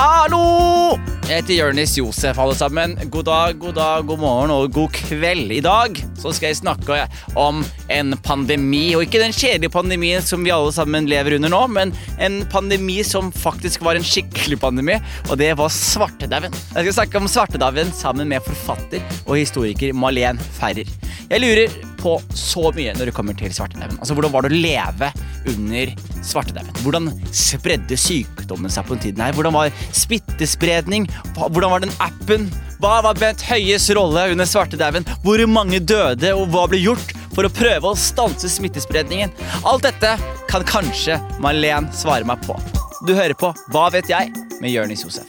Hallo! 0.00 0.96
Jeg 1.28 1.42
heter 1.42 1.58
Jonis 1.58 1.92
Josef, 1.98 2.38
alle 2.40 2.54
sammen. 2.56 2.94
God 3.12 3.26
dag, 3.28 3.58
god 3.60 3.74
dag, 3.76 4.04
god 4.08 4.20
morgen 4.22 4.52
og 4.54 4.70
god 4.72 4.94
kveld. 4.96 5.52
I 5.52 5.58
dag 5.60 5.98
så 6.16 6.32
skal 6.32 6.48
jeg 6.48 6.58
snakke 6.62 6.96
om 7.36 7.60
en 7.92 8.14
pandemi, 8.24 8.94
og 8.96 9.04
ikke 9.04 9.20
den 9.20 9.36
kjedelige 9.36 9.74
pandemien 9.74 10.24
som 10.24 10.40
vi 10.46 10.54
alle 10.54 10.72
sammen 10.72 11.04
lever 11.10 11.36
under 11.36 11.52
nå, 11.52 11.60
men 11.76 11.92
en 12.16 12.40
pandemi 12.48 13.02
som 13.04 13.28
faktisk 13.28 13.84
var 13.84 14.00
en 14.00 14.06
skikkelig 14.06 14.56
pandemi, 14.62 14.96
og 15.28 15.36
det 15.42 15.52
var 15.60 15.68
svartedauden. 15.68 16.56
Jeg 16.70 16.86
skal 16.86 16.96
snakke 17.02 17.20
om 17.20 17.28
svartedauden 17.28 17.92
sammen 17.92 18.32
med 18.32 18.48
forfatter 18.48 19.04
og 19.26 19.36
historiker 19.36 19.92
Malene 19.92 20.50
Ferrer. 20.56 20.88
Jeg 21.28 21.44
lurer 21.44 21.76
på 22.00 22.16
så 22.32 22.70
mye 22.72 22.96
når 22.96 23.10
det 23.10 23.18
kommer 23.20 23.36
til 23.36 23.52
svartedauden. 23.52 24.00
Altså, 24.00 24.16
hvordan 24.16 24.32
var 24.32 24.48
det 24.48 24.56
å 24.56 24.64
leve 24.64 25.12
under 25.52 25.92
svartedauden? 26.26 26.74
Hvordan 26.84 27.08
spredde 27.34 27.96
sykdommen 27.98 28.72
seg 28.72 28.86
på 28.88 28.96
den 28.96 29.02
tiden 29.08 29.22
her? 29.24 29.34
Hvordan 29.36 29.54
var 29.56 29.72
smittespredning? 29.96 31.06
Hvordan 31.38 31.72
var 31.72 31.84
den 31.84 31.94
appen? 32.02 32.48
Hva 32.80 33.00
var 33.04 33.18
Bent 33.20 33.42
Høies 33.44 33.88
rolle 33.96 34.26
under 34.32 34.48
svartedauden? 34.48 35.04
Hvor 35.24 35.42
mange 35.50 35.80
døde, 35.84 36.32
og 36.36 36.48
hva 36.52 36.66
ble 36.72 36.80
gjort 36.80 37.12
for 37.34 37.46
å 37.46 37.52
prøve 37.52 37.90
å 37.92 37.98
stanse 37.98 38.48
smittespredningen? 38.52 39.32
Alt 39.68 39.84
dette 39.88 40.14
kan 40.50 40.64
kanskje 40.68 41.18
Malene 41.44 41.92
svare 41.96 42.26
meg 42.28 42.40
på. 42.46 42.56
Du 43.08 43.14
hører 43.16 43.36
på 43.38 43.52
Hva 43.72 43.88
vet 43.94 44.10
jeg? 44.12 44.32
med 44.60 44.74
Jørnis 44.74 45.00
Josef. 45.06 45.28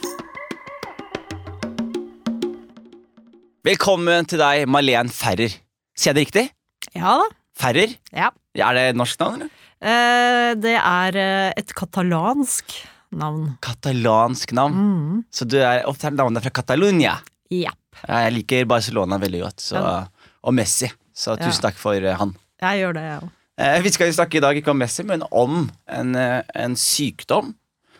Velkommen 3.64 4.26
til 4.28 4.40
deg, 4.42 4.66
Malene 4.68 5.12
Ferrer. 5.14 5.54
Sier 5.96 6.10
jeg 6.12 6.16
det 6.18 6.24
riktig? 6.26 6.44
Ja 6.98 7.14
da. 7.22 7.28
Ferrer? 7.62 7.94
Ja. 8.12 8.32
Er 8.58 8.76
det 8.76 8.86
norsk 8.98 9.20
navn, 9.22 9.44
eller? 9.46 9.61
Eh, 9.82 10.52
det 10.62 10.76
er 10.78 11.16
eh, 11.18 11.52
et 11.58 11.72
katalansk 11.74 12.74
navn. 13.18 13.56
Katalansk 13.64 14.52
navn. 14.56 14.76
Mm. 14.78 15.22
Så 15.34 15.46
du 15.48 15.58
er 15.60 15.82
ofte 15.90 16.10
navnet 16.14 16.44
fra 16.44 16.52
Catalonia. 16.62 17.16
Yep. 17.52 17.78
Jeg 18.08 18.32
liker 18.38 18.68
Barcelona 18.70 19.18
veldig 19.20 19.42
godt, 19.42 19.60
så, 19.60 19.76
Ja. 19.82 19.94
og 20.42 20.54
Messi. 20.56 20.88
Så 21.14 21.34
Ja. 21.36 21.46
tusen 21.46 21.62
takk 21.66 21.76
for 21.76 21.94
eh, 21.94 22.14
han. 22.16 22.36
Jeg 22.62 22.80
gjør 22.84 22.94
det, 22.94 23.02
jeg 23.02 23.20
òg. 23.20 23.30
Eh, 23.58 23.80
vi 23.84 23.90
skal 23.92 24.06
jo 24.08 24.12
snakke 24.16 24.38
i 24.38 24.40
dag 24.40 24.56
ikke 24.56 24.70
om 24.72 24.78
Messi, 24.78 25.02
men 25.04 25.22
om 25.30 25.70
en, 25.88 26.14
en 26.16 26.74
sykdom 26.78 27.54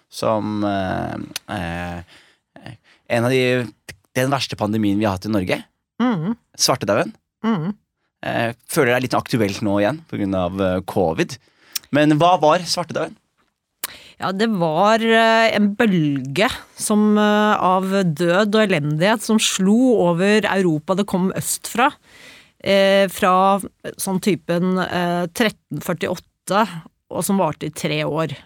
som 0.09 0.63
eh, 0.65 2.03
En 3.13 3.25
av 3.25 3.31
de 3.31 3.67
Den 4.15 4.31
verste 4.33 4.57
pandemien 4.57 4.99
vi 4.99 5.05
har 5.05 5.17
hatt 5.17 5.27
i 5.27 5.33
Norge. 5.33 5.59
Mm. 6.01 6.35
Svartedauden. 6.57 7.13
Mm. 7.45 7.75
Eh, 8.25 8.53
føler 8.69 8.93
det 8.93 8.97
er 8.97 9.05
litt 9.07 9.17
aktuelt 9.19 9.61
nå 9.65 9.79
igjen 9.81 10.01
pga. 10.09 10.83
Covid. 10.87 11.37
Men 11.93 12.17
hva 12.21 12.37
var 12.43 12.65
svartedauden? 12.69 13.19
Ja, 14.23 14.31
det 14.37 14.47
var 14.55 15.03
eh, 15.03 15.49
en 15.57 15.73
bølge 15.75 16.47
som, 16.79 17.17
eh, 17.19 17.55
av 17.59 17.89
død 17.91 18.55
og 18.55 18.61
elendighet 18.63 19.25
som 19.25 19.41
slo 19.43 19.97
over 20.05 20.47
Europa. 20.47 20.95
Det 20.99 21.09
kom 21.11 21.33
østfra. 21.37 21.91
Eh, 22.63 23.09
fra 23.11 23.59
sånn 23.99 24.21
typen 24.23 24.77
eh, 24.79 25.25
1348, 25.27 26.63
og 27.11 27.27
som 27.27 27.43
varte 27.43 27.67
i 27.67 27.75
tre 27.75 28.05
år. 28.07 28.37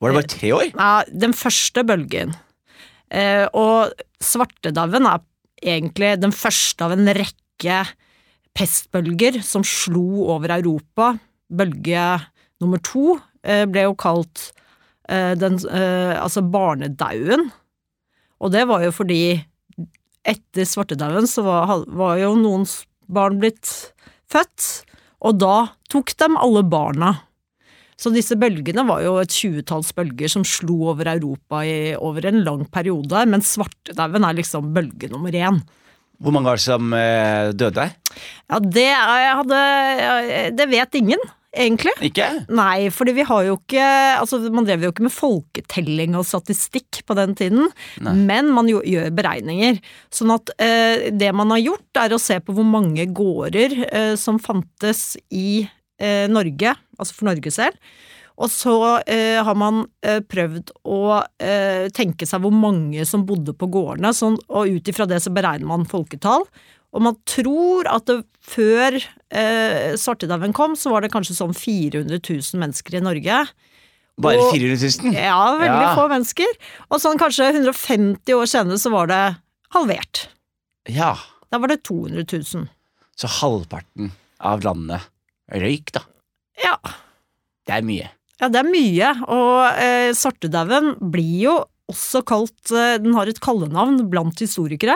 Var 0.00 0.10
det 0.10 0.16
bare 0.16 0.32
tre 0.32 0.54
år? 0.56 0.70
Ja, 0.72 0.94
den 1.12 1.36
første 1.36 1.84
bølgen. 1.84 2.32
Eh, 3.12 3.44
og 3.52 3.92
svartedauden 4.24 5.10
er 5.10 5.20
egentlig 5.60 6.14
den 6.22 6.32
første 6.34 6.88
av 6.88 6.96
en 6.96 7.12
rekke 7.12 7.82
pestbølger 8.56 9.42
som 9.44 9.64
slo 9.66 10.24
over 10.32 10.56
Europa. 10.56 11.12
Bølge 11.52 12.08
nummer 12.62 12.80
to 12.84 13.18
eh, 13.44 13.64
ble 13.70 13.88
jo 13.88 13.96
kalt 13.98 14.50
eh, 15.08 15.34
den, 15.38 15.58
eh, 15.68 16.14
altså 16.20 16.44
barnedauden. 16.44 17.50
Og 18.42 18.54
det 18.54 18.64
var 18.68 18.84
jo 18.84 18.94
fordi 18.94 19.22
etter 20.24 20.68
svartedauden 20.68 21.28
så 21.28 21.44
var, 21.46 21.84
var 21.86 22.18
jo 22.20 22.34
noen 22.38 22.66
barn 23.12 23.38
blitt 23.40 23.70
født, 24.32 24.84
og 25.24 25.38
da 25.40 25.54
tok 25.92 26.14
dem 26.20 26.38
alle 26.40 26.64
barna. 26.66 27.14
Så 28.00 28.10
disse 28.10 28.34
bølgene 28.36 28.82
var 28.88 29.04
jo 29.04 29.14
et 29.20 29.32
tjuetalls 29.32 29.92
bølger 29.94 30.28
som 30.32 30.42
slo 30.48 30.90
over 30.90 31.12
Europa 31.12 31.60
i, 31.62 31.94
over 31.94 32.26
en 32.26 32.40
lang 32.44 32.64
periode, 32.72 33.22
men 33.30 33.44
svartedauden 33.44 34.26
er 34.26 34.36
liksom 34.40 34.72
bølge 34.74 35.12
nummer 35.12 35.32
én. 35.32 35.60
Hvor 36.18 36.34
mange 36.34 36.48
var 36.48 36.58
det 36.58 36.64
som 36.64 36.90
døde? 37.58 37.86
Ja, 38.50 38.58
det, 38.58 38.90
hadde, 39.38 39.62
det 40.58 40.66
vet 40.72 40.98
ingen, 40.98 41.22
egentlig. 41.56 41.94
Ikke? 42.10 42.28
Nei, 42.54 42.88
fordi 42.94 43.14
vi 43.16 43.26
har 43.28 43.44
jo 43.48 43.58
ikke 43.58 43.84
Altså, 44.18 44.38
man 44.54 44.66
drev 44.66 44.84
jo 44.86 44.92
ikke 44.92 45.06
med 45.06 45.14
folketelling 45.14 46.16
og 46.18 46.26
statistikk 46.28 47.02
på 47.06 47.16
den 47.18 47.34
tiden, 47.38 47.68
Nei. 48.04 48.14
men 48.28 48.50
man 48.54 48.68
jo, 48.70 48.80
gjør 48.86 49.12
beregninger. 49.16 49.80
Sånn 50.14 50.32
at 50.34 50.52
eh, 50.62 51.10
det 51.14 51.30
man 51.36 51.52
har 51.54 51.62
gjort, 51.62 52.02
er 52.04 52.14
å 52.14 52.22
se 52.22 52.38
på 52.44 52.54
hvor 52.56 52.66
mange 52.68 53.06
gårder 53.14 53.78
eh, 53.86 54.14
som 54.20 54.40
fantes 54.42 55.14
i 55.34 55.64
eh, 55.64 56.26
Norge, 56.30 56.74
altså 56.98 57.18
for 57.18 57.30
Norge 57.32 57.54
selv. 57.54 57.78
Og 58.34 58.50
så 58.50 58.74
eh, 59.06 59.38
har 59.46 59.58
man 59.58 59.84
eh, 60.02 60.18
prøvd 60.26 60.72
å 60.90 61.00
eh, 61.38 61.86
tenke 61.94 62.26
seg 62.26 62.42
hvor 62.42 62.54
mange 62.54 63.04
som 63.06 63.22
bodde 63.26 63.54
på 63.54 63.68
gårdene, 63.70 64.10
sånn, 64.16 64.38
og 64.50 64.74
ut 64.74 64.90
ifra 64.90 65.06
det 65.10 65.20
så 65.22 65.30
beregner 65.34 65.70
man 65.70 65.86
folketall. 65.86 66.46
Og 66.94 67.02
man 67.02 67.16
tror 67.26 67.88
at 67.90 68.06
det, 68.06 68.20
før 68.44 68.94
eh, 69.00 69.94
svartedauden 69.98 70.52
kom, 70.54 70.76
så 70.78 70.92
var 70.94 71.02
det 71.02 71.10
kanskje 71.14 71.34
sånn 71.36 71.54
400 71.56 72.20
000 72.22 72.60
mennesker 72.62 72.98
i 73.00 73.02
Norge. 73.02 73.40
Bare 74.22 74.44
400 74.54 74.78
000? 75.02 75.16
Ja, 75.18 75.40
veldig 75.58 75.86
Ja. 75.88 75.94
få 75.98 76.04
mennesker. 76.12 76.52
Og 76.94 77.00
sånn 77.02 77.18
kanskje 77.18 77.48
150 77.50 78.36
år 78.38 78.46
senere 78.46 78.78
så 78.78 78.92
var 78.94 79.10
det 79.10 79.22
halvert. 79.74 80.28
Ja. 80.86 81.16
Da 81.50 81.58
var 81.58 81.72
det 81.72 81.80
200 81.82 82.22
000. 82.30 82.68
Så 83.18 83.30
halvparten 83.40 84.12
av 84.40 84.62
landet 84.66 85.02
røyk, 85.50 85.90
da. 85.98 86.04
Ja, 86.62 86.76
Det 87.66 87.74
er 87.80 87.82
mye. 87.82 88.10
ja 88.40 88.48
det 88.52 88.60
er 88.62 88.70
mye. 88.70 89.10
Og 89.26 89.82
eh, 89.82 90.10
svartedauden 90.14 90.94
blir 91.10 91.38
jo 91.48 91.54
også 91.90 92.22
kalt 92.24 92.70
eh, 92.72 92.98
Den 93.02 93.14
har 93.18 93.26
et 93.28 93.40
kallenavn 93.42 93.98
blant 94.12 94.38
historikere, 94.40 94.94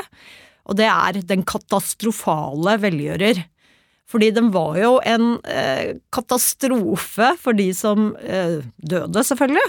og 0.68 0.76
det 0.78 0.88
er 0.88 1.22
den 1.28 1.44
katastrofale 1.48 2.76
velgjører. 2.82 3.40
Fordi 4.08 4.30
den 4.32 4.50
var 4.54 4.76
jo 4.80 4.94
en 5.04 5.36
eh, 5.48 5.98
katastrofe 6.14 7.34
for 7.40 7.56
de 7.56 7.68
som 7.76 8.14
eh, 8.24 8.60
døde, 8.80 9.24
selvfølgelig. 9.24 9.66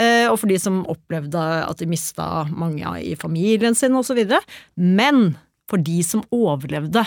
Eh, 0.00 0.26
og 0.28 0.36
for 0.42 0.52
de 0.52 0.58
som 0.60 0.82
opplevde 0.90 1.44
at 1.64 1.80
de 1.80 1.88
mista 1.88 2.44
mange 2.52 2.92
i 3.00 3.14
familien 3.18 3.76
sin 3.76 3.96
osv. 3.96 4.20
Men 4.76 5.30
for 5.70 5.80
de 5.80 6.00
som 6.04 6.24
overlevde, 6.34 7.06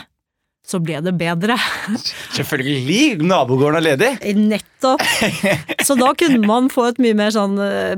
så 0.63 0.79
ble 0.79 1.01
det 1.03 1.13
bedre. 1.19 1.57
Selvfølgelig! 2.37 3.19
Nabogården 3.27 3.79
er 3.81 3.85
ledig. 3.89 4.11
Nettopp. 4.39 5.03
Så 5.87 5.97
da 5.99 6.13
kunne 6.15 6.39
man 6.47 6.69
få 6.71 6.87
et 6.91 7.01
mye 7.03 7.17
mer 7.19 7.33
sånn 7.35 7.57
eh, 7.59 7.97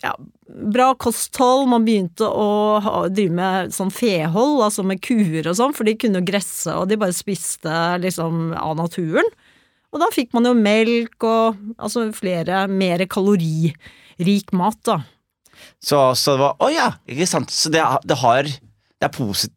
ja, 0.00 0.14
bra 0.48 0.90
kosthold. 0.98 1.68
Man 1.68 1.84
begynte 1.84 2.28
å 2.28 2.48
ha, 2.82 2.94
drive 3.12 3.36
med 3.36 3.74
sånn 3.76 3.92
fehold, 3.94 4.62
altså 4.64 4.86
med 4.86 5.02
kuer 5.04 5.44
og 5.44 5.58
sånn, 5.58 5.76
for 5.76 5.88
de 5.88 5.96
kunne 6.00 6.22
jo 6.22 6.30
gresse, 6.32 6.72
og 6.72 6.88
de 6.90 6.98
bare 7.00 7.16
spiste 7.16 7.74
liksom 8.02 8.54
av 8.56 8.78
naturen. 8.80 9.28
Og 9.94 10.00
da 10.02 10.08
fikk 10.12 10.32
man 10.36 10.48
jo 10.48 10.56
melk 10.56 11.24
og 11.24 11.60
altså 11.76 12.08
flere, 12.16 12.64
mer 12.68 13.04
kaloririk 13.12 14.56
mat, 14.56 14.80
da. 14.88 15.00
Så, 15.80 15.98
så 16.18 16.34
det 16.34 16.42
var 16.42 16.56
Å 16.60 16.68
ja! 16.72 16.88
Ikke 17.08 17.28
sant. 17.28 17.52
Så 17.52 17.70
det, 17.72 17.80
det 18.04 18.18
har 18.20 18.48
det, 19.02 19.10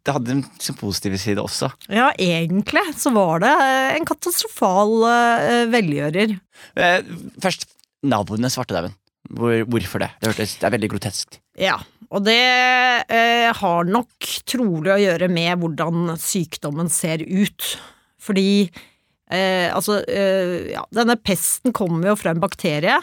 det 0.03 0.15
hadde 0.15 0.39
sin 0.59 0.77
positive 0.79 1.19
side 1.21 1.41
også. 1.41 1.71
Ja, 1.87 2.09
egentlig 2.19 2.83
så 2.99 3.13
var 3.15 3.43
det 3.43 3.51
eh, 3.55 3.95
en 3.95 4.07
katastrofal 4.07 4.95
uh, 5.05 5.67
velgjører. 5.71 6.35
Eh, 6.75 7.13
først 7.41 7.69
naboene 8.03 8.51
svartedauden. 8.51 8.95
Hvor, 9.29 9.61
hvorfor 9.69 10.01
det? 10.01 10.09
Det, 10.19 10.31
hørtes, 10.31 10.57
det 10.57 10.67
er 10.67 10.73
veldig 10.73 10.89
grotesk. 10.91 11.39
Ja, 11.59 11.77
og 12.09 12.23
det 12.25 12.39
eh, 12.39 13.49
har 13.53 13.89
nok 13.89 14.29
trolig 14.49 14.93
å 14.93 15.01
gjøre 15.01 15.29
med 15.31 15.59
hvordan 15.61 16.15
sykdommen 16.19 16.89
ser 16.91 17.21
ut. 17.21 17.75
Fordi 18.19 18.49
eh, 18.65 19.69
altså 19.69 19.99
eh, 20.09 20.71
ja, 20.73 20.85
denne 20.95 21.19
pesten 21.21 21.75
kommer 21.75 22.11
jo 22.11 22.17
fra 22.19 22.33
en 22.33 22.41
bakterie. 22.41 22.97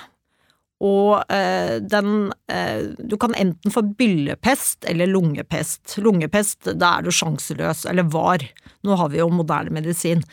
Og 0.85 1.33
eh, 1.33 1.79
den 1.81 2.33
eh, 2.53 2.91
Du 2.99 3.17
kan 3.17 3.33
enten 3.33 3.73
få 3.73 3.83
byllepest 3.97 4.85
eller 4.91 5.09
lungepest. 5.09 5.97
Lungepest, 6.05 6.73
da 6.77 6.99
er 6.99 7.07
du 7.07 7.15
sjanseløs, 7.15 7.87
eller 7.89 8.11
var. 8.13 8.45
Nå 8.85 8.99
har 9.01 9.13
vi 9.13 9.23
jo 9.23 9.31
moderne 9.33 9.73
medisin. 9.73 10.25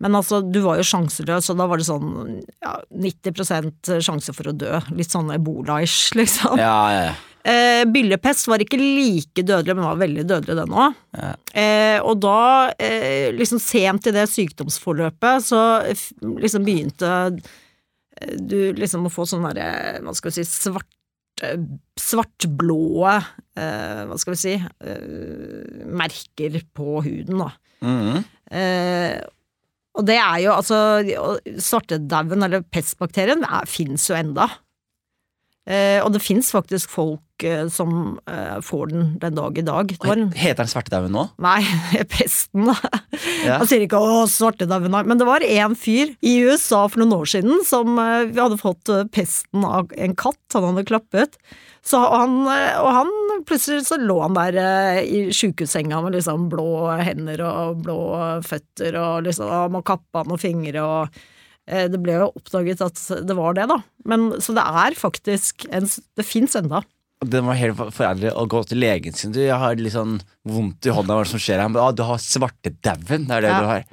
Men 0.00 0.16
altså, 0.16 0.40
du 0.40 0.62
var 0.64 0.80
jo 0.80 0.86
sjanseløs, 0.88 1.50
og 1.52 1.58
da 1.60 1.66
var 1.68 1.80
det 1.80 1.88
sånn 1.90 2.38
ja, 2.64 2.78
90 2.88 4.00
sjanse 4.00 4.32
for 4.32 4.48
å 4.48 4.56
dø. 4.56 4.78
Litt 4.96 5.12
sånn 5.12 5.32
ebola-ish, 5.34 6.14
liksom. 6.20 6.56
Ja, 6.60 6.78
ja, 6.94 7.02
ja. 7.10 7.18
Eh, 7.40 7.86
byllepest 7.88 8.50
var 8.50 8.60
ikke 8.60 8.76
like 8.80 9.44
dødelig, 9.44 9.76
men 9.76 9.86
var 9.86 10.00
veldig 10.00 10.24
dødelig 10.28 10.56
den 10.58 10.74
òg. 10.76 10.96
Ja. 11.16 11.30
Eh, 11.56 11.96
og 12.04 12.20
da, 12.20 12.72
eh, 12.76 13.32
liksom 13.36 13.60
sent 13.60 14.08
i 14.08 14.12
det 14.16 14.26
sykdomsforløpet, 14.28 15.46
så 15.48 15.60
liksom 16.20 16.64
begynte 16.68 17.12
du 18.36 18.72
liksom 18.76 19.06
må 19.06 19.12
få 19.12 19.26
sånn 19.28 19.46
derre, 19.48 20.00
hva 20.04 20.14
skal 20.16 20.32
vi 20.32 20.44
si, 20.44 20.72
svartblå 22.00 22.84
eh, 23.08 24.00
Hva 24.10 24.16
skal 24.20 24.34
vi 24.34 24.40
si 24.40 24.54
eh, 24.56 25.84
merker 25.88 26.60
på 26.76 27.00
huden, 27.06 27.44
da. 27.44 27.50
Mhm. 27.86 28.24
Eh, 28.50 29.20
og 29.98 30.06
det 30.06 30.16
er 30.20 30.36
jo 30.44 30.52
altså 30.54 30.76
Svartedauden, 31.58 32.44
eller 32.46 32.62
pestbakterien, 32.62 33.42
fins 33.66 34.04
jo 34.10 34.14
enda. 34.14 34.46
Eh, 35.70 36.00
og 36.02 36.10
det 36.10 36.22
fins 36.24 36.48
faktisk 36.50 36.90
folk 36.90 37.44
eh, 37.46 37.68
som 37.70 38.16
eh, 38.26 38.56
får 38.64 38.90
den 38.90 39.04
den 39.22 39.36
dag 39.38 39.58
i 39.60 39.62
dag. 39.62 39.92
Heter 39.94 40.64
den 40.64 40.72
svartedauden 40.72 41.14
nå? 41.14 41.28
nei, 41.38 41.60
pesten, 42.16 42.66
da. 42.72 42.74
Ja. 43.46 43.60
Sier 43.68 43.84
ikke 43.84 44.00
'å, 44.00 44.24
svartedauden', 44.30 44.90
nei. 44.90 45.04
Men 45.06 45.20
det 45.20 45.28
var 45.28 45.46
en 45.46 45.78
fyr 45.78 46.16
i 46.26 46.34
USA 46.42 46.86
for 46.90 47.02
noen 47.02 47.14
år 47.20 47.30
siden 47.36 47.62
som 47.68 48.00
hadde 48.00 48.58
fått 48.58 48.90
pesten 49.14 49.66
av 49.66 49.92
en 49.94 50.16
katt 50.18 50.58
han 50.58 50.72
hadde 50.72 50.88
klappet. 50.90 51.38
Så 51.86 51.96
han, 51.96 52.42
og 52.44 52.90
han 52.92 53.10
plutselig 53.48 53.86
så 53.88 53.96
lå 53.96 54.18
han 54.20 54.34
der 54.36 55.00
i 55.00 55.30
sjukehussenga 55.32 56.02
med 56.04 56.18
liksom 56.18 56.50
blå 56.52 56.90
hender 57.00 57.40
og 57.46 57.84
blå 57.86 58.00
føtter 58.44 58.98
og 59.00 59.28
liksom 59.28 59.48
og 59.48 59.76
Man 59.78 59.86
kappa 59.86 60.26
noen 60.26 60.42
fingre 60.42 60.82
og 60.84 61.22
Det 61.70 62.00
ble 62.02 62.16
jo 62.18 62.30
oppdaget 62.34 62.80
at 62.82 62.98
det 63.28 63.36
var 63.38 63.54
det, 63.54 63.68
da. 63.70 63.76
Men, 64.10 64.30
så 64.42 64.54
det 64.56 64.64
er 64.66 64.96
faktisk 64.98 65.66
en 65.70 65.86
Det 66.18 66.24
fins 66.26 66.56
enda. 66.58 66.80
Det 67.20 67.42
var 67.44 67.54
helt 67.60 67.76
for- 67.76 67.90
forferdelig 67.92 68.30
å 68.32 68.46
gå 68.48 68.62
til 68.66 68.78
legen 68.80 69.12
sin. 69.14 69.30
Du, 69.36 69.38
jeg 69.44 69.58
har 69.60 69.76
litt 69.76 69.92
sånn 69.92 70.16
vondt 70.48 70.86
i 70.88 70.94
hånda, 70.96 71.12
hva 71.14 71.20
er 71.20 71.28
det 71.28 71.34
som 71.34 71.42
skjer? 71.44 71.60
Ba, 71.74 71.82
ah, 71.88 71.92
du 71.92 72.00
har 72.08 72.16
svartedauden, 72.16 73.26
det 73.28 73.36
er 73.36 73.40
det 73.44 73.50
Ja. 73.52 73.60
du 73.60 73.66
har. 73.68 73.84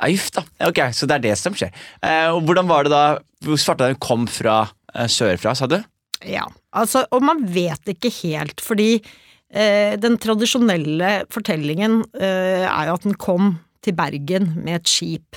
Ja, 0.00 0.08
Uff 0.14 0.30
da. 0.32 0.42
Ok, 0.64 0.80
så 0.96 1.06
det 1.06 1.16
er 1.18 1.24
det 1.28 1.34
som 1.38 1.52
skjer. 1.52 1.70
Eh, 2.02 2.28
og 2.32 2.42
hvordan 2.48 2.66
var 2.66 2.84
det 2.88 2.90
da 2.94 3.18
hvor 3.44 3.58
svartedauden 3.60 4.00
kom 4.00 4.24
fra 4.26 4.70
eh, 4.94 5.06
sørfra, 5.12 5.54
sa 5.54 5.66
du? 5.68 5.76
Ja, 6.24 6.46
altså, 6.72 7.04
og 7.12 7.22
man 7.22 7.44
vet 7.52 7.84
ikke 7.92 8.10
helt, 8.24 8.60
fordi 8.64 9.02
eh, 9.52 9.96
den 10.00 10.16
tradisjonelle 10.16 11.26
fortellingen 11.32 12.00
eh, 12.16 12.64
er 12.64 12.86
jo 12.88 12.94
at 12.96 13.02
den 13.04 13.14
kom 13.20 13.58
til 13.84 13.92
Bergen 13.96 14.54
med 14.64 14.80
et 14.80 14.88
skip. 14.88 15.36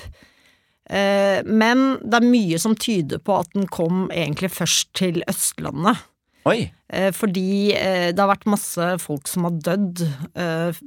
Eh, 0.90 1.40
men 1.46 1.84
det 2.04 2.18
er 2.20 2.26
mye 2.26 2.58
som 2.60 2.76
tyder 2.76 3.22
på 3.24 3.38
at 3.40 3.52
den 3.56 3.68
kom 3.72 4.08
egentlig 4.12 4.52
først 4.52 4.92
til 4.98 5.22
Østlandet. 5.30 6.02
Oi. 6.48 6.66
Eh, 6.92 7.10
fordi 7.16 7.72
eh, 7.72 8.10
det 8.12 8.20
har 8.20 8.32
vært 8.34 8.48
masse 8.52 8.90
folk 9.02 9.30
som 9.30 9.48
har 9.48 9.56
dødd. 9.70 10.04
Eh, 10.36 10.80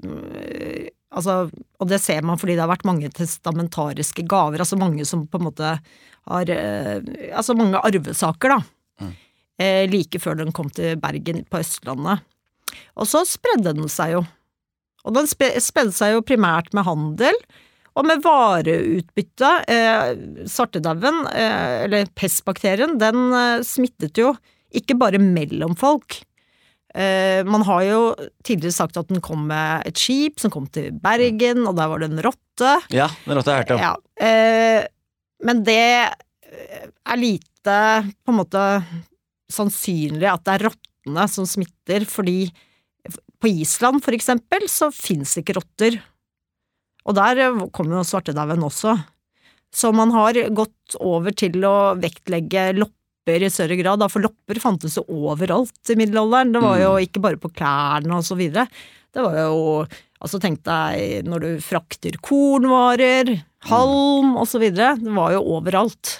altså, 1.09 1.37
og 1.49 1.89
det 1.89 2.01
ser 2.03 2.25
man 2.27 2.37
fordi 2.37 2.57
det 2.57 2.65
har 2.65 2.73
vært 2.75 2.85
mange 2.87 3.09
testamentariske 3.09 4.27
gaver. 4.29 4.61
Altså 4.61 4.77
mange 4.79 5.07
som 5.09 5.25
på 5.25 5.41
en 5.41 5.49
måte 5.49 5.77
har 6.27 6.49
Altså 7.39 7.53
mange 7.55 7.79
arvesaker, 7.87 8.51
da. 8.51 8.57
Mm. 8.99 9.13
Eh, 9.63 9.83
like 9.89 10.19
før 10.19 10.35
den 10.41 10.51
kom 10.51 10.67
til 10.69 10.97
Bergen 10.99 11.45
på 11.47 11.61
Østlandet. 11.63 12.25
Og 12.99 13.07
så 13.07 13.23
spredde 13.25 13.73
den 13.77 13.87
seg 13.89 14.17
jo. 14.17 14.25
Og 15.07 15.15
den 15.15 15.29
spredde 15.29 15.93
seg 15.95 16.17
jo 16.17 16.25
primært 16.25 16.73
med 16.75 16.85
handel. 16.85 17.39
Og 17.97 18.05
med 18.05 18.21
vareutbytte. 18.21 19.51
Eh, 19.73 20.45
Svartedauden, 20.49 21.23
eh, 21.33 21.85
eller 21.87 22.09
pestbakterien, 22.17 22.97
den 23.01 23.33
eh, 23.33 23.65
smittet 23.65 24.21
jo 24.21 24.35
ikke 24.77 24.97
bare 24.99 25.21
mellom 25.21 25.73
folk. 25.79 26.19
Eh, 26.97 27.43
man 27.45 27.65
har 27.67 27.83
jo 27.85 28.01
tidligere 28.45 28.75
sagt 28.75 28.97
at 28.97 29.09
den 29.11 29.21
kom 29.23 29.47
med 29.49 29.85
et 29.89 29.99
skip 29.99 30.39
som 30.41 30.53
kom 30.53 30.67
til 30.73 30.93
Bergen, 31.03 31.65
og 31.67 31.75
der 31.77 31.89
var 31.91 32.01
det 32.01 32.11
en 32.11 32.23
rotte. 32.25 32.71
Ja, 32.93 33.09
den 33.25 33.37
rotta 33.37 33.53
har 33.53 33.61
jeg 33.61 33.67
hørt 33.67 33.75
om. 33.75 33.83
Ja, 33.83 33.93
eh, 34.27 34.87
men 35.45 35.63
det 35.67 35.81
eh, 36.07 36.87
er 36.87 37.21
lite 37.21 37.77
på 38.25 38.33
en 38.33 38.39
måte 38.39 38.63
sannsynlig 39.51 40.29
at 40.31 40.45
det 40.47 40.55
er 40.55 40.69
rottene 40.69 41.27
som 41.31 41.47
smitter, 41.49 42.05
fordi 42.09 42.47
på 43.37 43.51
Island 43.61 44.01
for 44.03 44.15
eksempel 44.17 44.65
så 44.71 44.89
fins 44.93 45.37
ikke 45.39 45.57
rotter. 45.59 45.99
Og 47.07 47.15
der 47.15 47.39
kom 47.47 47.69
kommer 47.75 47.99
jo 47.99 48.07
svartedauden 48.07 48.65
også. 48.67 48.97
Så 49.73 49.91
man 49.95 50.11
har 50.15 50.37
gått 50.55 50.97
over 50.99 51.35
til 51.35 51.63
å 51.67 51.95
vektlegge 51.99 52.71
lopper 52.77 53.43
i 53.43 53.51
større 53.51 53.77
grad, 53.79 54.03
for 54.11 54.23
lopper 54.23 54.59
fantes 54.63 54.95
jo 54.99 55.05
overalt 55.11 55.91
i 55.91 55.97
middelalderen. 55.99 56.53
Det 56.55 56.63
var 56.63 56.79
jo 56.81 56.93
ikke 57.03 57.23
bare 57.23 57.39
på 57.41 57.51
klærne 57.55 58.19
og 58.19 58.27
så 58.27 58.37
videre. 58.39 58.67
Det 59.13 59.23
var 59.23 59.39
jo 59.47 59.87
Altså 60.17 60.39
tenk 60.41 60.63
deg 60.65 61.27
når 61.29 61.43
du 61.43 61.49
frakter 61.61 62.15
kornvarer, 62.25 63.29
halm 63.69 64.31
og 64.33 64.47
så 64.49 64.57
videre. 64.57 64.95
Det 64.97 65.13
var 65.13 65.35
jo 65.35 65.43
overalt. 65.53 66.15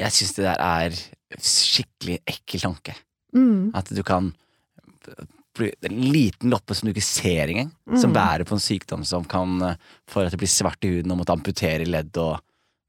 Jeg 0.00 0.10
syns 0.16 0.34
det 0.34 0.46
der 0.48 0.58
er 0.58 0.96
skikkelig 1.38 2.18
ekkel 2.26 2.64
tanke. 2.66 2.96
Mm. 3.30 3.70
At 3.78 3.92
du 3.94 4.02
kan 4.02 4.32
en 5.60 6.00
liten 6.12 6.50
loppe 6.50 6.74
som 6.74 6.88
du 6.88 6.92
ikke 6.94 7.04
ser 7.04 7.48
engang, 7.52 7.72
som 7.98 8.10
Mm. 8.10 8.16
bærer 8.16 8.44
på 8.48 8.52
en 8.56 8.62
sykdom 8.64 9.04
som 9.04 9.24
kan 9.24 9.60
eh, 9.62 9.74
få 10.08 10.22
deg 10.22 10.30
til 10.32 10.38
å 10.38 10.44
bli 10.44 10.48
svart 10.48 10.84
i 10.84 10.88
huden 10.96 11.12
og 11.12 11.18
måtte 11.20 11.34
amputere 11.36 11.84
ledd 11.86 12.16
og 12.16 12.40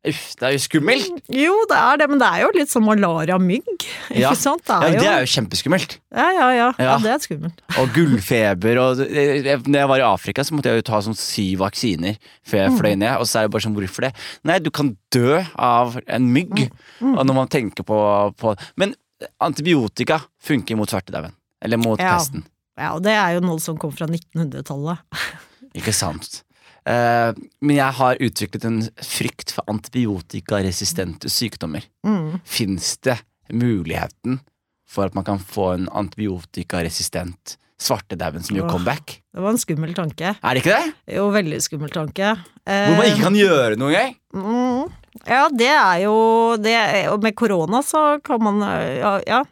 Uff, 0.05 0.33
det 0.35 0.43
er 0.43 0.51
jo 0.51 0.59
skummelt! 0.59 1.21
Jo, 1.31 1.53
det 1.71 1.77
er 1.79 1.95
det, 2.01 2.09
men 2.11 2.19
det 2.19 2.27
er 2.27 2.41
jo 2.41 2.49
litt 2.57 2.67
som 2.67 2.83
malaria-mygg, 2.83 3.85
Ja. 4.11 4.33
ikke? 4.33 4.59
Det 4.59 4.73
er 4.75 4.81
ja, 4.91 4.99
det 4.99 5.07
er 5.07 5.21
jo 5.23 5.29
kjempeskummelt. 5.31 5.93
ja, 6.11 6.25
ja, 6.35 6.47
ja, 6.51 6.65
ja. 6.77 6.83
Ja. 6.83 6.97
det 6.99 7.11
er 7.13 7.19
skummelt. 7.23 7.61
Og 7.79 7.87
gullfeber 7.95 8.81
og 8.83 8.97
Når 8.99 9.77
jeg 9.79 9.87
var 9.87 9.97
i 9.99 10.03
Afrika, 10.03 10.43
så 10.43 10.51
måtte 10.57 10.67
jeg 10.73 10.81
jo 10.83 10.87
ta 10.91 10.99
sånn 10.99 11.15
syv 11.15 11.59
vaksiner 11.63 12.17
før 12.43 12.65
jeg 12.65 12.75
fløy 12.81 12.97
ned. 12.99 13.15
Og 13.15 13.23
så 13.31 13.39
er 13.39 13.47
det 13.47 13.51
bare 13.55 13.61
sånn, 13.63 13.77
hvorfor 13.79 14.01
det? 14.09 14.11
Nei, 14.43 14.59
du 14.59 14.69
kan 14.75 14.97
dø 15.09 15.39
av 15.55 15.95
en 16.05 16.27
mygg. 16.35 16.69
Og 16.99 17.23
når 17.25 17.33
man 17.39 17.47
tenker 17.47 17.83
på, 17.87 18.35
på 18.35 18.57
Men 18.75 18.95
antibiotika 19.39 20.19
funker 20.43 20.75
mot 20.75 20.89
svartedauden. 20.91 21.31
Eller 21.63 21.77
mot 21.79 21.97
pesten. 21.97 22.43
Ja, 22.79 22.93
og 22.95 23.03
det 23.05 23.13
er 23.13 23.35
jo 23.35 23.43
noe 23.45 23.61
som 23.61 23.77
kom 23.79 23.93
fra 23.93 24.07
1900-tallet. 24.09 25.03
Ikke 25.77 25.93
sant? 25.95 26.41
Uh, 26.83 27.31
men 27.63 27.77
jeg 27.77 27.95
har 27.99 28.19
utviklet 28.19 28.65
en 28.67 28.79
frykt 28.99 29.53
for 29.55 29.69
antibiotikaresistente 29.71 31.31
sykdommer. 31.31 31.85
Mm. 32.05 32.41
Fins 32.43 32.97
det 33.05 33.21
muligheten 33.53 34.41
for 34.89 35.07
at 35.07 35.15
man 35.17 35.25
kan 35.27 35.39
få 35.39 35.73
en 35.77 35.85
antibiotikaresistent 35.89 37.55
svartedauden 37.83 38.43
som 38.45 38.57
gjør 38.57 38.73
comeback? 38.73 39.15
Det 39.33 39.43
var 39.43 39.55
en 39.55 39.61
skummel 39.61 39.93
tanke. 39.95 40.33
Er 40.35 40.55
det 40.55 40.63
ikke 40.63 40.75
det? 40.75 41.15
Jo, 41.15 41.29
veldig 41.33 41.61
skummel 41.63 41.93
tanke. 41.93 42.33
Hvor 42.63 42.99
man 42.99 43.09
ikke 43.09 43.25
kan 43.25 43.39
gjøre 43.39 43.79
noe 43.79 43.93
engang? 43.93 44.13
Mm. 44.33 44.99
Ja, 45.29 45.45
det 45.53 45.69
er 45.69 45.97
jo 46.03 46.15
det, 46.57 46.75
Og 47.13 47.23
med 47.23 47.35
korona 47.37 47.83
så 47.85 48.17
kan 48.25 48.41
man 48.43 48.63
ja, 48.63 49.17
ja, 49.27 49.43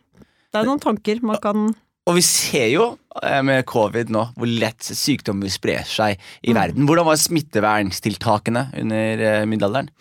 det 0.52 0.60
er 0.60 0.68
noen 0.68 0.82
tanker 0.84 1.22
man 1.24 1.38
kan 1.44 1.70
Og 2.10 2.16
vi 2.18 2.24
ser 2.26 2.68
jo 2.74 2.86
eh, 3.22 3.42
med 3.46 3.66
covid 3.70 4.10
nå 4.14 4.24
hvor 4.36 4.50
lett 4.50 4.82
sykdommer 4.82 5.52
sprer 5.54 5.84
seg 5.86 6.18
i 6.42 6.50
Mm. 6.52 6.58
verden. 6.58 6.88
Hvordan 6.90 7.06
var 7.06 7.20
smitteverntiltakene 7.22 8.64
under 8.82 9.26
eh, 9.28 9.46
middelalderen? 9.46 9.92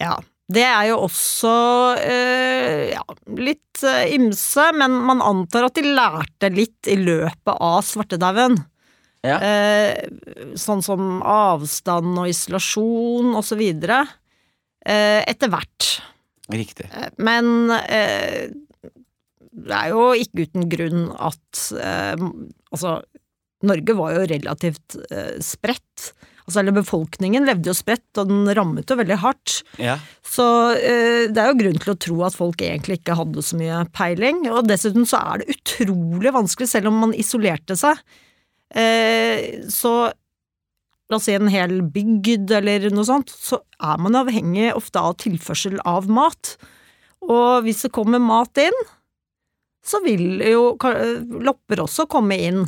Ja. 0.00 0.18
Det 0.50 0.64
er 0.66 0.88
jo 0.88 0.96
også 1.06 1.50
øh, 2.02 2.88
ja, 2.90 3.02
litt 3.38 3.82
ymse, 4.10 4.64
men 4.74 4.96
man 5.06 5.20
antar 5.22 5.68
at 5.68 5.76
de 5.78 5.84
lærte 5.94 6.50
litt 6.50 6.88
i 6.90 6.96
løpet 6.98 7.52
av 7.54 7.84
svartedauden. 7.86 8.56
Ja. 9.22 9.36
Eh, 9.38 10.08
sånn 10.58 10.82
som 10.82 11.20
avstand 11.22 12.18
og 12.18 12.26
isolasjon 12.32 13.30
og 13.38 13.46
så 13.46 13.58
videre. 13.60 14.00
Eh, 14.82 15.20
etter 15.30 15.52
hvert. 15.52 15.90
Riktig. 16.50 16.88
Men 17.22 17.70
eh, 17.84 18.50
det 19.66 19.76
er 19.76 19.92
jo 19.92 20.10
ikke 20.16 20.46
uten 20.46 20.68
grunn 20.72 21.06
at 21.18 21.64
eh, 21.76 22.28
Altså, 22.70 23.00
Norge 23.66 23.94
var 23.98 24.12
jo 24.14 24.26
relativt 24.30 24.94
eh, 25.10 25.38
spredt. 25.42 26.12
Altså, 26.46 26.60
eller 26.62 26.74
befolkningen 26.80 27.44
levde 27.46 27.70
jo 27.70 27.74
spredt, 27.76 28.08
og 28.18 28.30
den 28.30 28.48
rammet 28.56 28.90
jo 28.90 28.96
veldig 28.98 29.18
hardt. 29.22 29.60
Ja. 29.82 29.98
Så 30.26 30.46
eh, 30.78 31.26
det 31.30 31.42
er 31.42 31.50
jo 31.50 31.58
grunn 31.60 31.80
til 31.82 31.92
å 31.92 31.98
tro 32.06 32.16
at 32.26 32.38
folk 32.38 32.62
egentlig 32.64 33.00
ikke 33.00 33.18
hadde 33.18 33.44
så 33.44 33.58
mye 33.58 33.82
peiling. 33.94 34.44
Og 34.50 34.70
dessuten 34.70 35.06
så 35.08 35.20
er 35.20 35.42
det 35.42 35.56
utrolig 35.58 36.32
vanskelig, 36.34 36.70
selv 36.72 36.90
om 36.90 37.02
man 37.04 37.14
isolerte 37.18 37.76
seg. 37.78 38.00
Eh, 38.70 39.66
så 39.70 39.94
la 41.10 41.18
oss 41.18 41.26
si 41.26 41.34
en 41.34 41.50
hel 41.50 41.80
bygd 41.90 42.52
eller 42.60 42.86
noe 42.94 43.06
sånt, 43.06 43.32
så 43.34 43.60
er 43.82 43.98
man 44.02 44.18
avhengig 44.18 44.70
ofte 44.76 45.02
av 45.02 45.18
tilførsel 45.22 45.80
av 45.88 46.06
mat. 46.10 46.54
Og 47.26 47.66
hvis 47.66 47.84
det 47.84 47.92
kommer 47.94 48.22
mat 48.22 48.58
inn, 48.62 48.84
så 49.86 50.00
vil 50.04 50.40
jo 50.44 50.74
lopper 51.40 51.82
også 51.86 52.06
komme 52.10 52.36
inn, 52.36 52.64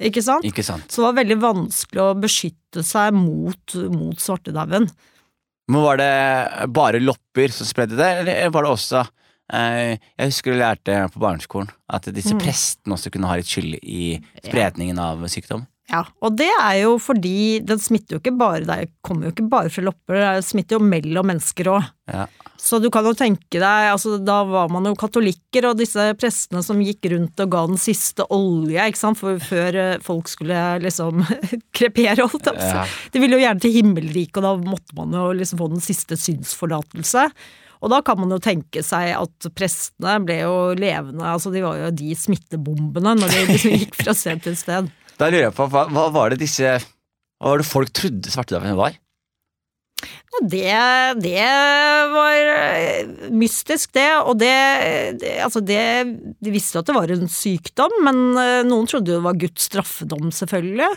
ikke 0.00 0.22
sant? 0.24 0.44
Ikke 0.48 0.64
sant. 0.64 0.86
Så 0.92 1.00
det 1.02 1.06
var 1.08 1.18
veldig 1.22 1.38
vanskelig 1.42 2.02
å 2.04 2.18
beskytte 2.20 2.82
seg 2.86 3.14
mot, 3.16 3.74
mot 3.92 4.20
svartedauden. 4.20 4.88
Men 5.70 5.84
var 5.84 6.00
det 6.00 6.12
bare 6.74 7.00
lopper 7.02 7.52
som 7.54 7.68
spredde 7.68 7.96
det, 7.98 8.08
eller 8.22 8.50
var 8.50 8.64
det 8.66 8.70
også 8.74 9.02
eh, 9.54 9.92
Jeg 10.18 10.30
husker 10.32 10.52
jeg 10.54 10.60
lærte 10.62 10.96
på 11.14 11.20
barneskolen 11.22 11.68
at 11.90 12.08
disse 12.14 12.34
Mm. 12.34 12.40
prestene 12.42 12.96
også 12.96 13.10
kunne 13.14 13.28
ha 13.30 13.36
litt 13.38 13.46
skyld 13.50 13.76
i 13.82 14.18
spredningen 14.42 14.98
av 14.98 15.22
sykdom. 15.30 15.66
Ja, 15.90 16.04
og 16.22 16.36
det 16.38 16.48
er 16.62 16.76
jo 16.84 16.96
fordi 17.02 17.60
den 17.66 17.78
smitter 17.82 18.14
jo 18.14 18.20
ikke 18.22 18.36
bare 18.38 18.62
Det 18.62 18.92
kommer 19.02 19.26
jo 19.26 19.32
ikke 19.34 19.48
bare 19.50 19.70
fra 19.74 19.82
lopper, 19.82 20.20
det 20.38 20.44
smitter 20.46 20.78
jo 20.78 20.84
mellom 20.86 21.26
mennesker 21.32 21.70
òg. 21.72 21.88
Ja. 22.10 22.26
Så 22.60 22.78
du 22.82 22.90
kan 22.92 23.06
jo 23.08 23.14
tenke 23.16 23.56
deg, 23.56 23.86
altså 23.90 24.18
da 24.20 24.42
var 24.44 24.68
man 24.72 24.84
jo 24.86 24.92
katolikker, 24.98 25.70
og 25.70 25.78
disse 25.80 26.10
prestene 26.20 26.60
som 26.64 26.82
gikk 26.84 27.08
rundt 27.14 27.40
og 27.40 27.54
ga 27.54 27.62
den 27.70 27.80
siste 27.80 28.26
olje, 28.34 28.84
ikke 28.84 29.00
sant, 29.00 29.18
for 29.18 29.40
før 29.42 29.78
eh, 29.80 30.02
folk 30.04 30.28
skulle 30.28 30.58
liksom 30.84 31.24
krepere, 31.76 32.26
holdt 32.26 32.50
jeg 32.50 32.58
på 32.58 32.66
å 32.66 32.84
si. 32.84 33.00
De 33.14 33.24
ville 33.24 33.38
jo 33.38 33.42
gjerne 33.46 33.64
til 33.64 33.74
himmelriket, 33.78 34.42
og 34.42 34.46
da 34.46 34.70
måtte 34.74 34.98
man 34.98 35.16
jo 35.16 35.24
liksom 35.40 35.62
få 35.62 35.70
den 35.72 35.84
siste 35.84 36.20
synsforlatelse. 36.20 37.26
Og 37.80 37.92
da 37.94 38.02
kan 38.04 38.20
man 38.20 38.32
jo 38.34 38.40
tenke 38.44 38.84
seg 38.84 39.14
at 39.16 39.50
prestene 39.56 40.18
ble 40.26 40.42
jo 40.42 40.54
levende, 40.76 41.24
altså 41.24 41.52
de 41.54 41.64
var 41.64 41.80
jo 41.80 41.92
de 41.96 42.12
smittebombene 42.18 43.16
når 43.16 43.32
de 43.32 43.44
liksom 43.54 43.78
gikk 43.78 44.02
fra 44.02 44.16
sted 44.16 44.44
til 44.44 44.58
sted. 44.58 44.90
Da 45.20 45.26
lurer 45.28 45.50
jeg 45.50 45.52
på, 45.56 45.66
hva, 45.68 45.82
hva 45.92 46.06
var 46.14 46.32
det 46.32 46.38
disse 46.40 46.64
Hva 46.64 47.50
var 47.50 47.60
det 47.60 47.66
folk 47.68 47.90
trodde 47.92 48.30
svartedauden 48.32 48.78
var? 48.78 48.94
Det, 50.40 50.74
det 51.20 51.46
var 52.14 52.50
eh, 52.54 53.08
mystisk, 53.34 53.92
det. 53.96 54.08
Og 54.24 54.38
det, 54.40 54.52
det 55.20 55.32
Altså, 55.44 55.60
det 55.60 55.82
De 56.40 56.52
visste 56.54 56.78
jo 56.78 56.84
at 56.84 56.90
det 56.90 56.96
var 56.96 57.12
en 57.14 57.32
sykdom, 57.32 57.96
men 58.06 58.22
eh, 58.40 58.60
noen 58.68 58.88
trodde 58.88 59.12
jo 59.12 59.18
det 59.18 59.26
var 59.26 59.40
Guds 59.40 59.66
straffedom, 59.68 60.30
selvfølgelig. 60.34 60.90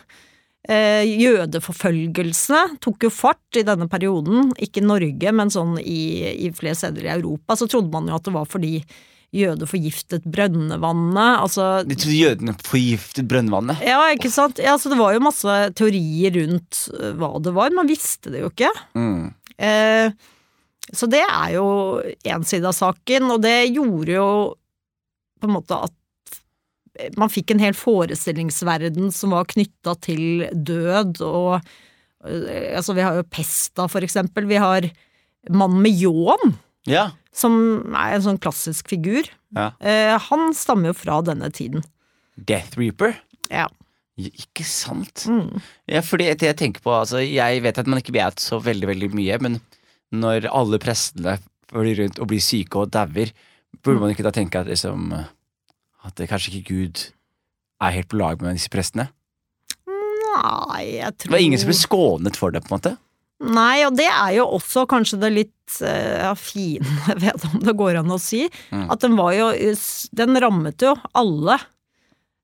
Eh, 0.64 1.04
jødeforfølgelsene 1.20 2.78
tok 2.84 3.10
jo 3.10 3.12
fart 3.12 3.60
i 3.60 3.66
denne 3.68 3.90
perioden. 3.92 4.54
Ikke 4.64 4.80
i 4.80 4.88
Norge, 4.88 5.34
men 5.36 5.52
sånn 5.52 5.76
i, 5.82 6.04
i 6.48 6.54
flere 6.56 6.78
steder 6.80 7.10
i 7.10 7.16
Europa. 7.18 7.58
Så 7.60 7.68
trodde 7.68 7.92
man 7.92 8.08
jo 8.08 8.16
at 8.16 8.30
det 8.30 8.36
var 8.38 8.48
fordi 8.50 8.78
jøder 9.34 9.70
forgiftet 9.70 10.26
brønnevannet. 10.30 11.40
Altså 11.42 11.68
De 11.88 11.98
trodde 11.98 12.20
jødene 12.20 12.56
forgiftet 12.64 13.28
brønnvannet. 13.30 13.82
Ja, 13.86 14.02
ikke 14.14 14.32
sant. 14.34 14.62
Ja, 14.62 14.76
så 14.78 14.92
det 14.94 15.00
var 15.00 15.16
jo 15.16 15.24
masse 15.26 15.56
teorier 15.78 16.36
rundt 16.38 16.84
eh, 17.00 17.16
hva 17.18 17.32
det 17.44 17.56
var. 17.56 17.74
Man 17.76 17.90
visste 17.90 18.34
det 18.34 18.44
jo 18.44 18.52
ikke. 18.54 18.70
Mm. 18.98 19.34
Eh, 19.58 20.14
så 20.94 21.10
det 21.10 21.24
er 21.26 21.56
jo 21.56 21.66
én 22.28 22.46
side 22.46 22.68
av 22.70 22.76
saken, 22.78 23.32
og 23.34 23.42
det 23.46 23.58
gjorde 23.74 24.18
jo 24.18 24.30
på 25.42 25.50
en 25.50 25.56
måte 25.58 25.78
at 25.88 25.96
man 27.18 27.32
fikk 27.32 27.56
en 27.56 27.64
hel 27.64 27.74
forestillingsverden 27.74 29.10
som 29.16 29.34
var 29.34 29.48
knytta 29.50 29.96
til 30.06 30.46
død 30.54 31.24
og 31.26 31.56
eh, 31.58 32.78
Altså, 32.78 32.94
vi 32.96 33.04
har 33.04 33.18
jo 33.18 33.26
Pesta, 33.28 33.90
for 33.92 34.06
eksempel. 34.06 34.46
Vi 34.48 34.62
har 34.62 34.88
Mannen 35.52 35.82
med 35.84 35.92
ljåen, 36.00 36.54
Ja. 36.88 37.10
Som 37.34 37.56
er 37.98 38.16
en 38.16 38.26
sånn 38.26 38.42
klassisk 38.42 38.92
figur. 38.94 39.30
ja. 39.58 39.72
Eh, 39.82 40.18
han 40.30 40.54
stammer 40.54 40.92
jo 40.92 40.98
fra 40.98 41.22
denne 41.26 41.50
tiden. 41.54 41.84
Death 42.38 42.78
Reaper. 42.78 43.16
Ja. 43.50 43.68
Ikke 44.18 44.66
sant? 44.66 45.26
Mm. 45.26 45.62
Ja, 45.90 46.04
fordi 46.06 46.28
det 46.38 46.46
jeg 46.52 46.58
tenker 46.60 46.84
på, 46.86 46.92
altså, 46.94 47.18
Jeg 47.18 47.64
vet 47.66 47.80
at 47.82 47.88
man 47.90 47.98
ikke 47.98 48.14
vet 48.14 48.38
så 48.40 48.60
veldig 48.62 48.88
veldig 48.92 49.10
mye, 49.18 49.40
men 49.42 49.58
når 50.14 50.46
alle 50.54 50.78
prestene 50.78 51.40
flyr 51.72 51.98
rundt 52.04 52.20
og 52.22 52.30
blir 52.30 52.44
syke 52.46 52.78
og 52.84 52.92
dauer, 52.94 53.32
burde 53.82 54.04
man 54.04 54.14
ikke 54.14 54.26
da 54.26 54.34
tenke 54.36 54.62
at 54.62 54.70
liksom 54.70 55.14
At 56.04 56.16
det 56.20 56.30
kanskje 56.30 56.54
ikke 56.54 56.76
Gud 56.76 57.08
er 57.82 57.96
helt 57.96 58.10
på 58.12 58.20
lag 58.20 58.42
med 58.42 58.54
disse 58.60 58.70
prestene? 58.70 59.08
Nei, 59.88 61.00
jeg 61.00 61.18
tror 61.18 61.30
Det 61.30 61.34
var 61.34 61.46
ingen 61.46 61.62
som 61.62 61.70
ble 61.72 61.78
skånet 61.78 62.38
for 62.38 62.54
det, 62.54 62.62
på 62.64 62.70
en 62.70 62.78
måte. 62.78 62.94
Nei, 63.44 63.84
og 63.88 63.98
det 63.98 64.08
er 64.08 64.38
jo 64.38 64.46
også 64.56 64.86
kanskje 64.90 65.20
det 65.20 65.34
litt 65.36 65.78
ja, 65.82 66.32
fine 66.38 66.86
ved 67.22 67.46
om 67.50 67.60
det 67.64 67.76
går 67.80 68.00
an 68.02 68.14
å 68.14 68.20
si. 68.22 68.46
Mm. 68.72 68.88
At 68.94 69.04
den 69.04 69.18
var 69.20 69.34
jo 69.36 69.52
Den 70.16 70.40
rammet 70.44 70.84
jo 70.86 70.96
alle. 71.18 71.58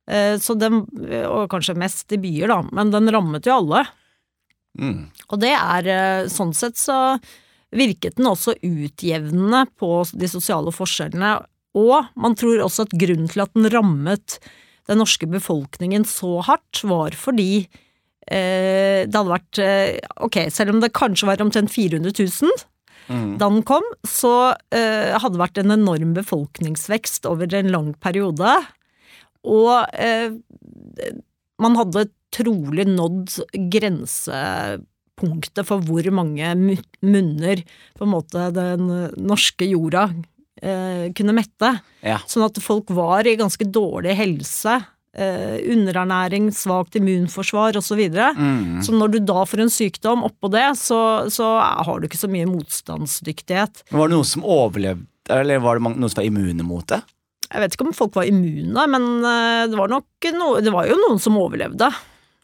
Eh, 0.09 0.35
Så 0.41 0.55
den, 0.59 0.81
og 1.29 1.49
kanskje 1.51 1.77
mest 1.79 2.11
i 2.15 2.19
byer, 2.21 2.49
da, 2.51 2.61
men 2.75 2.91
den 2.91 3.11
rammet 3.13 3.47
jo 3.47 3.59
alle. 3.59 3.85
Mm. 4.79 5.09
Og 5.29 5.39
det 5.41 5.53
er 5.55 5.91
eh, 5.93 6.27
Sånn 6.31 6.55
sett 6.57 6.79
så 6.79 7.19
virket 7.75 8.17
den 8.17 8.25
også 8.25 8.55
utjevnende 8.65 9.67
på 9.77 10.01
de 10.17 10.29
sosiale 10.31 10.71
forskjellene. 10.73 11.35
Og 11.77 12.07
man 12.17 12.33
tror 12.39 12.63
også 12.65 12.87
at 12.87 12.95
grunnen 12.97 13.29
til 13.29 13.43
at 13.45 13.53
den 13.53 13.69
rammet 13.69 14.39
den 14.89 14.97
norske 14.97 15.27
befolkningen 15.29 16.01
så 16.09 16.39
hardt, 16.47 16.81
var 16.81 17.13
fordi 17.13 17.67
det 18.27 19.15
hadde 19.15 19.31
vært 19.31 19.59
eh, 19.63 19.95
Ok, 20.21 20.35
selv 20.53 20.75
om 20.75 20.81
det 20.83 20.91
kanskje 20.93 21.25
var 21.29 21.41
omtrent 21.41 21.71
400 21.73 22.11
000 22.19 22.67
Mm. 23.09 23.39
da 23.39 23.47
den 23.49 23.63
kom, 23.65 23.81
så 24.05 24.51
eh, 24.69 25.15
hadde 25.17 25.33
det 25.33 25.41
vært 25.41 25.57
en 25.63 25.73
enorm 25.73 26.11
befolkningsvekst 26.13 27.25
over 27.25 27.49
en 27.57 27.71
lang 27.73 27.87
periode. 27.97 28.51
Og 29.49 29.87
eh, 29.97 30.29
man 31.57 31.77
hadde 31.79 32.03
trolig 32.29 32.85
nådd 32.85 33.33
grensepunktet 33.73 35.65
for 35.65 35.81
hvor 35.87 36.05
mange 36.13 36.51
munner 37.01 37.63
på 37.97 38.05
en 38.05 38.13
måte 38.13 38.45
den 38.53 38.85
norske 39.17 39.65
jorda 39.71 40.05
eh, 40.61 41.09
kunne 41.17 41.33
mette. 41.33 41.73
Ja. 42.05 42.19
Sånn 42.29 42.45
at 42.45 42.61
folk 42.61 42.93
var 42.93 43.25
i 43.25 43.33
ganske 43.39 43.65
dårlig 43.65 44.13
helse. 44.19 44.77
Eh, 45.17 45.57
underernæring, 45.73 46.51
svakt 46.53 46.93
immunforsvar 46.99 47.77
osv. 47.79 48.01
Så. 48.13 48.25
Mm. 48.37 48.81
så 48.85 48.93
når 48.93 49.15
du 49.15 49.19
da 49.25 49.41
får 49.41 49.63
en 49.63 49.71
sykdom 49.73 50.21
oppå 50.27 50.51
det, 50.53 50.67
så, 50.77 50.99
så 51.33 51.47
har 51.57 51.97
du 51.97 52.05
ikke 52.05 52.19
så 52.19 52.29
mye 52.29 52.45
motstandsdyktighet. 52.49 53.87
Var 53.89 54.11
det 54.11 54.13
noen 54.13 54.29
som 54.29 54.45
overlevde, 54.45 55.07
eller 55.33 55.63
var 55.65 55.79
det 55.79 55.89
noen 55.89 56.11
som 56.11 56.21
var 56.21 56.29
immune 56.29 56.67
mot 56.67 56.85
det? 56.93 57.01
Jeg 57.49 57.63
vet 57.63 57.73
ikke 57.73 57.87
om 57.87 57.97
folk 57.97 58.13
var 58.19 58.29
immune, 58.29 58.85
men 58.93 59.09
eh, 59.25 59.63
det 59.71 59.79
var 59.79 59.89
noe, 59.89 60.05
det 60.61 60.75
var 60.75 60.91
jo 60.91 60.99
noen 61.01 61.21
som 61.21 61.41
overlevde. 61.41 61.89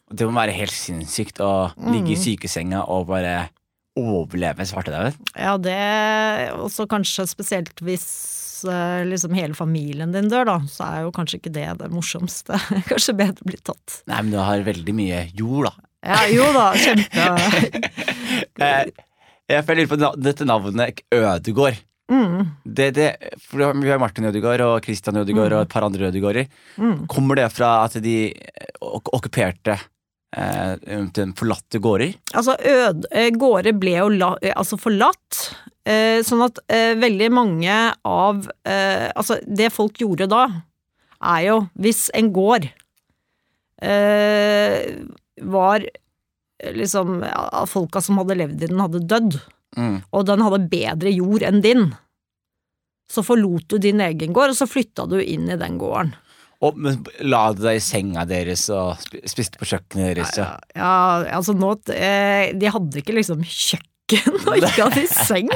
Det 0.09 0.25
må 0.25 0.33
være 0.37 0.57
helt 0.57 0.73
sinnssykt 0.73 1.41
å 1.45 1.69
ligge 1.93 2.15
i 2.15 2.19
sykesenga 2.19 2.81
og 2.93 3.11
bare 3.13 3.51
overleve 3.95 4.65
svartedauden. 4.67 5.21
Ja, 5.37 5.55
det 5.61 5.77
også 6.57 6.89
kanskje 6.89 7.27
spesielt 7.29 7.77
hvis 7.85 8.05
liksom 9.09 9.33
hele 9.35 9.57
familien 9.57 10.13
din 10.15 10.29
dør, 10.31 10.45
da, 10.47 10.59
så 10.71 10.85
er 10.87 11.01
jo 11.05 11.11
kanskje 11.15 11.39
ikke 11.41 11.53
det 11.55 11.67
det 11.81 11.89
morsomste. 11.93 12.59
kanskje 12.91 13.17
bedre 13.17 13.49
bli 13.49 13.59
tatt. 13.59 14.01
Nei, 14.07 14.21
men 14.21 14.31
du 14.35 14.39
har 14.39 14.63
veldig 14.65 14.95
mye 14.95 15.25
jord, 15.35 15.67
da. 15.71 15.73
Ja, 16.05 16.21
jo 16.29 16.45
da, 16.53 16.67
kjempe 16.77 17.25
Eh, 18.61 18.87
jeg 19.49 19.65
lurer 19.77 19.89
på 19.89 19.97
dette 20.25 20.45
navnet 20.47 21.01
Ødegård. 21.13 21.77
mm, 22.11 22.45
Det, 22.65 22.87
det, 22.95 23.07
vi 23.51 23.89
har 23.89 23.99
Martin 24.01 24.25
Ødegaard 24.29 24.61
og 24.65 24.85
Christian 24.85 25.17
Ødegaard 25.21 25.53
og 25.53 25.65
et 25.65 25.73
par 25.73 25.85
andre 25.85 26.09
Ødegårder. 26.09 26.47
mm. 26.77 27.05
Kommer 27.11 27.35
det 27.39 27.49
fra 27.53 27.83
at 27.85 27.97
de 28.03 28.15
eh, 28.31 28.71
ok 28.81 29.11
okkuperte 29.17 29.77
eh, 30.35 31.31
forlatte 31.37 31.79
gårder? 31.81 32.15
Altså, 32.33 32.55
ød, 32.59 33.05
eh, 33.11 33.29
gårder 33.31 33.77
ble 33.79 33.97
jo 33.99 34.09
la, 34.09 34.35
eh, 34.41 34.53
altså 34.55 34.79
forlatt, 34.81 35.41
eh, 35.53 35.74
sånn 36.25 36.41
at 36.47 36.57
eh, 36.71 36.93
veldig 36.97 37.27
mange 37.33 37.75
av 38.09 38.47
eh, 38.65 39.11
Altså, 39.13 39.37
det 39.45 39.67
folk 39.75 39.99
gjorde 40.01 40.25
da, 40.31 40.45
er 41.21 41.41
jo 41.47 41.57
hvis 41.77 42.07
en 42.17 42.31
gård 42.33 42.65
eh, 43.81 44.95
var 45.45 45.85
eh, 45.85 46.73
liksom 46.75 47.19
ja, 47.25 47.65
Folka 47.69 48.01
som 48.01 48.17
hadde 48.21 48.37
levd 48.39 48.63
i 48.63 48.71
den, 48.71 48.81
hadde 48.81 49.03
dødd, 49.05 49.41
Mm. 49.75 49.97
og 50.15 50.21
den 50.23 50.39
hadde 50.39 50.69
bedre 50.71 51.11
jord 51.11 51.43
enn 51.43 51.57
din, 51.59 51.81
så 53.11 53.19
forlot 53.27 53.65
du 53.67 53.75
din 53.83 53.99
egen 53.99 54.31
gård, 54.31 54.53
og 54.53 54.55
så 54.55 54.63
flytta 54.71 55.03
du 55.11 55.17
inn 55.19 55.49
i 55.51 55.57
den 55.59 55.75
gården. 55.81 56.13
Og 56.63 56.77
men, 56.79 57.01
la 57.27 57.49
du 57.51 57.59
deg 57.65 57.81
i 57.81 57.83
senga 57.83 58.23
deres 58.29 58.63
og 58.71 58.95
spiste 59.27 59.59
på 59.59 59.67
kjøkkenet 59.67 60.15
deres? 60.15 60.31
Ja. 60.39 60.47
Ja, 60.79 60.93
altså 61.35 61.51
nå 61.59 61.73
eh, 61.91 62.53
De 62.55 62.71
hadde 62.71 63.01
ikke 63.01 63.17
liksom 63.17 63.43
kjøkken 63.43 63.91
og 64.13 64.57
ikke 64.59 64.83
hadde 64.85 65.01
de 65.01 65.07
seng. 65.29 65.47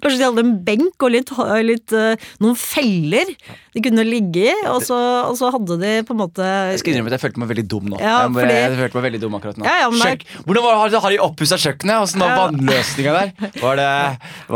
Kanskje 0.00 0.16
de 0.16 0.24
hadde 0.24 0.40
en 0.44 0.52
benk 0.64 1.04
og 1.04 1.10
litt, 1.12 1.28
litt 1.66 1.92
eh, 1.92 2.28
noen 2.40 2.56
feller 2.56 3.28
de 3.76 3.82
kunne 3.84 4.04
ligge 4.08 4.46
i, 4.48 4.54
og 4.72 4.80
så, 4.86 4.96
og 5.28 5.34
så 5.38 5.50
hadde 5.52 5.76
de 5.82 5.90
på 6.08 6.14
en 6.16 6.20
måte 6.22 6.46
Jeg 6.72 6.80
skal 6.80 6.94
innrømme 6.94 7.12
at 7.12 7.18
jeg 7.18 7.24
følte 7.26 7.42
meg 7.42 7.50
veldig 7.52 7.64
dum 7.68 7.90
nå. 7.92 7.98
Ja, 8.00 8.14
jeg, 8.24 8.32
bare, 8.32 8.46
fordi- 8.46 8.56
jeg 8.62 8.78
følte 8.80 8.98
meg 8.98 9.06
veldig 9.08 9.20
dum 9.26 9.36
akkurat 9.38 9.60
nå. 9.60 9.66
Ja, 9.68 9.74
ja, 9.82 9.90
men 9.92 10.24
Hvordan 10.48 10.64
var, 10.64 10.78
har, 10.80 10.96
har 11.04 11.14
de 11.14 11.18
oppussa 11.28 11.58
kjøkkenet? 11.60 12.06
Åssen 12.06 12.24
var 12.24 12.32
vannløsninga 12.46 13.16
der? 13.18 13.52
Var 13.60 13.82
det, 13.82 13.90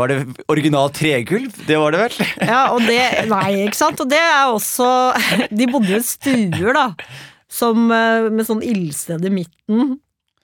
var 0.01 0.13
det 0.13 0.17
original 0.55 0.89
tregulv? 0.97 1.61
Det 1.69 1.77
var 1.79 1.93
det 1.95 2.01
vel? 2.07 2.17
Ja, 2.53 2.63
og 2.73 2.81
det 2.89 2.97
Nei, 3.29 3.67
ikke 3.67 3.77
sant. 3.79 4.01
Og 4.03 4.09
det 4.11 4.19
er 4.19 4.49
også 4.49 4.89
De 5.59 5.69
bodde 5.69 5.93
jo 5.93 6.01
i 6.01 6.07
stuer, 6.07 6.73
da. 6.75 6.87
Som, 7.53 7.85
eh, 7.93 8.31
med 8.33 8.47
sånn 8.49 8.63
ildsted 8.65 9.29
i 9.29 9.31
midten. 9.33 9.93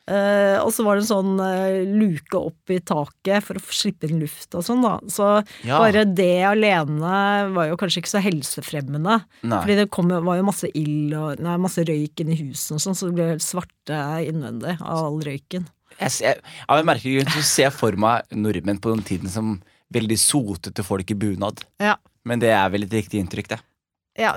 Eh, 0.10 0.58
og 0.64 0.72
så 0.74 0.82
var 0.88 0.98
det 0.98 1.04
en 1.04 1.10
sånn 1.12 1.36
uh, 1.38 1.86
luke 1.86 2.34
opp 2.40 2.72
i 2.74 2.80
taket 2.82 3.46
for 3.46 3.60
å 3.60 3.62
slippe 3.78 4.08
inn 4.10 4.18
luft 4.24 4.56
og 4.58 4.64
sånn, 4.66 4.82
da. 4.82 4.96
Så 5.06 5.28
Ja. 5.68 5.78
bare 5.78 6.02
det 6.10 6.42
alene 6.50 7.52
var 7.54 7.68
jo 7.70 7.78
kanskje 7.78 8.02
ikke 8.02 8.14
så 8.16 8.24
helsefremmende. 8.26 9.20
Nei. 9.44 9.60
Fordi 9.62 9.76
det 9.78 9.90
kom, 9.94 10.10
var 10.10 10.40
jo 10.40 10.48
masse 10.48 10.72
ild 10.74 11.14
og 11.14 11.40
nei, 11.46 11.58
masse 11.62 11.86
røyk 11.86 12.24
inni 12.26 12.40
husene 12.42 12.80
og 12.80 12.86
sånn, 12.88 12.98
så 12.98 13.10
det 13.12 13.16
ble 13.20 13.28
helt 13.36 13.46
svarte 13.46 14.00
innvendig 14.26 14.76
av 14.82 15.06
all 15.12 15.20
røyken. 15.22 15.68
Jeg, 16.00 16.12
ser- 16.16 16.42
av 16.68 16.80
en 16.80 16.86
merkelig 16.90 17.20
grunn 17.20 17.34
så 17.38 17.44
ser 17.46 17.68
jeg 17.70 17.74
for 17.78 17.92
meg 18.00 18.26
nordmenn 18.34 18.80
på 18.82 18.96
den 18.96 19.04
tiden 19.06 19.30
som 19.30 19.60
veldig 19.94 20.18
sotete 20.22 20.84
folk 20.86 21.10
i 21.12 21.18
bunad. 21.18 21.62
Ja. 21.82 21.98
Men 22.26 22.40
det 22.42 22.50
er 22.54 22.70
vel 22.74 22.84
et 22.86 22.94
riktig 22.94 23.22
inntrykk, 23.22 23.48
det. 23.54 23.60
Ja, 24.20 24.36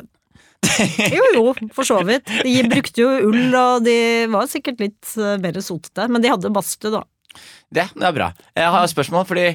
Jo 1.16 1.25
jo, 1.37 1.45
for 1.75 1.87
så 1.87 1.99
vidt. 2.07 2.28
De 2.45 2.54
brukte 2.71 3.02
jo 3.02 3.11
ull, 3.28 3.52
og 3.59 3.85
de 3.87 3.97
var 4.33 4.49
sikkert 4.50 4.81
litt 4.83 5.12
eh, 5.19 5.37
mer 5.42 5.59
sotete. 5.64 6.09
Men 6.12 6.25
de 6.25 6.31
hadde 6.33 6.52
badstue, 6.54 6.92
da. 6.95 7.02
Det, 7.73 7.87
det 7.97 8.09
er 8.09 8.16
bra. 8.16 8.33
Jeg 8.57 8.73
har 8.75 8.85
et 8.85 8.92
spørsmål, 8.92 9.26
fordi 9.28 9.47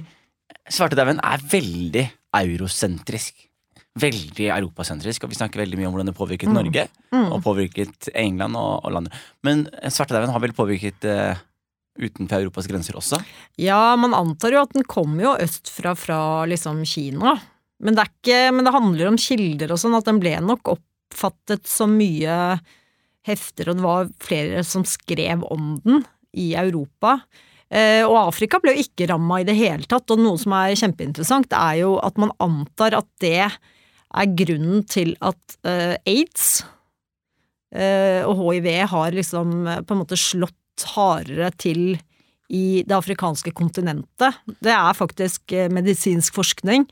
svartedauden 0.74 1.22
er 1.24 1.44
veldig 1.52 2.06
eurosentrisk. 2.38 3.44
Veldig 3.98 4.52
europasentrisk, 4.54 5.26
og 5.26 5.32
vi 5.32 5.40
snakker 5.40 5.64
veldig 5.64 5.80
mye 5.80 5.90
om 5.90 5.96
hvordan 5.96 6.12
det 6.12 6.18
påvirket 6.18 6.54
Norge. 6.54 6.86
Og 7.18 7.40
påvirket 7.46 8.12
England 8.14 8.58
og, 8.60 8.86
og 8.86 8.94
landet. 8.94 9.16
Men 9.46 9.66
svartedauden 9.90 10.34
har 10.36 10.44
vel 10.44 10.54
påvirket 10.58 11.08
eh, 11.10 11.46
utenfor 11.98 12.44
Europas 12.44 12.70
grenser 12.70 12.98
også? 13.00 13.20
Ja, 13.62 13.96
man 14.00 14.14
antar 14.18 14.54
jo 14.54 14.64
at 14.66 14.76
den 14.76 14.86
kommer 14.90 15.24
jo 15.24 15.38
østfra 15.48 15.96
fra 15.98 16.20
liksom 16.50 16.84
Kina. 16.86 17.38
Men 17.84 17.98
det, 17.98 18.04
er 18.06 18.14
ikke, 18.14 18.38
men 18.54 18.66
det 18.66 18.74
handler 18.74 19.10
om 19.12 19.20
kilder 19.22 19.74
og 19.74 19.82
sånn, 19.82 19.98
at 19.98 20.06
den 20.08 20.22
ble 20.22 20.34
nok 20.42 20.74
oppfattet 21.08 21.68
så 21.68 21.88
mye 21.90 22.60
hefter, 23.28 23.70
og 23.70 23.80
det 23.80 23.86
var 23.86 24.14
flere 24.24 24.64
som 24.64 24.86
skrev 24.88 25.44
om 25.52 25.78
den 25.84 26.04
i 26.38 26.54
Europa. 26.60 27.18
Eh, 27.68 28.04
og 28.08 28.30
Afrika 28.30 28.62
ble 28.64 28.76
jo 28.76 28.86
ikke 28.86 29.10
ramma 29.12 29.42
i 29.42 29.48
det 29.48 29.58
hele 29.58 29.88
tatt, 29.90 30.08
og 30.14 30.22
noe 30.22 30.40
som 30.40 30.56
er 30.56 30.78
kjempeinteressant, 30.80 31.52
er 31.52 31.82
jo 31.82 31.98
at 32.04 32.20
man 32.22 32.32
antar 32.44 32.96
at 32.96 33.10
det 33.24 33.48
er 33.48 34.36
grunnen 34.40 34.86
til 34.88 35.16
at 35.20 35.58
eh, 35.68 35.98
aids 36.08 36.64
eh, 37.76 38.24
og 38.24 38.40
hiv 38.40 38.70
har 38.94 39.16
liksom 39.16 39.58
på 39.84 39.96
en 39.96 40.02
måte 40.06 40.20
slått 40.20 40.88
hardere 40.94 41.52
til 41.60 41.98
i 42.48 42.84
det 42.88 42.96
afrikanske 42.96 43.52
kontinentet. 43.52 44.38
Det 44.64 44.72
er 44.72 44.96
faktisk 44.96 45.52
medisinsk 45.74 46.38
forskning 46.38 46.86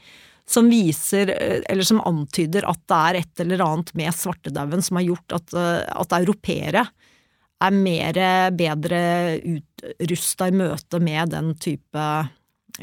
som 0.50 0.70
viser, 0.70 1.30
eh, 1.34 1.62
eller 1.70 1.84
som 1.84 2.02
antyder 2.06 2.68
at 2.70 2.82
det 2.86 3.02
er 3.02 3.20
et 3.22 3.44
eller 3.46 3.64
annet 3.66 3.92
med 3.98 4.14
svartedauden 4.14 4.84
som 4.86 5.00
har 5.00 5.08
gjort 5.08 5.38
at, 5.40 5.54
eh, 5.58 5.82
at 5.90 6.16
europeere 6.20 6.86
er 7.66 7.72
mer 7.72 8.18
bedre 8.54 9.00
utrusta 9.48 10.50
i 10.52 10.56
møte 10.56 11.00
med 11.02 11.32
den 11.34 11.54
type 11.56 12.06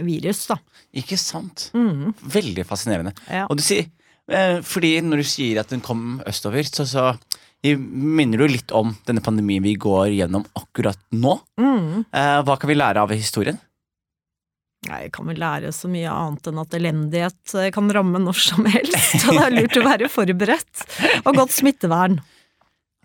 virus, 0.00 0.46
da. 0.48 0.56
Ikke 0.96 1.18
sant? 1.20 1.68
Mm, 1.76 2.14
Veldig 2.32 2.64
fascinerende. 2.66 3.12
ja. 3.28 3.44
Og 3.46 3.60
du 3.60 3.62
sier, 3.62 3.90
eh, 4.32 4.58
fordi 4.64 4.96
når 5.04 5.22
du 5.22 5.28
sier 5.28 5.60
at 5.60 5.68
den 5.68 5.84
kom 5.84 6.22
østover, 6.26 6.64
så, 6.66 6.88
så 6.88 7.12
minner 7.62 8.40
du 8.40 8.48
litt 8.48 8.72
om 8.74 8.96
denne 9.06 9.22
pandemien 9.22 9.62
vi 9.62 9.76
går 9.76 10.08
gjennom 10.16 10.48
akkurat 10.58 10.98
nå. 11.12 11.36
Mm. 11.60 12.08
Hva 12.10 12.56
kan 12.58 12.72
vi 12.72 12.74
lære 12.74 13.04
av 13.04 13.12
historien? 13.14 13.60
Nei, 14.88 15.02
Jeg 15.04 15.12
kan 15.14 15.28
vel 15.30 15.38
lære 15.38 15.70
så 15.74 15.86
mye 15.90 16.10
annet 16.10 16.48
enn 16.50 16.58
at 16.62 16.74
elendighet 16.74 17.52
eh, 17.60 17.68
kan 17.74 17.90
ramme 17.94 18.18
når 18.18 18.38
som 18.42 18.64
helst, 18.66 19.14
og 19.28 19.36
det 19.36 19.44
er 19.44 19.54
lurt 19.54 19.78
å 19.78 19.84
være 19.86 20.08
forberedt. 20.10 20.86
Og 21.22 21.36
godt 21.38 21.54
smittevern. 21.54 22.18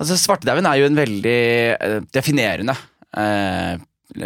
Altså, 0.02 0.18
Svartedauden 0.22 0.66
er 0.70 0.80
jo 0.82 0.88
en 0.90 0.98
veldig 0.98 1.38
eh, 1.78 2.00
definerende 2.14 2.74
eh, 3.18 3.78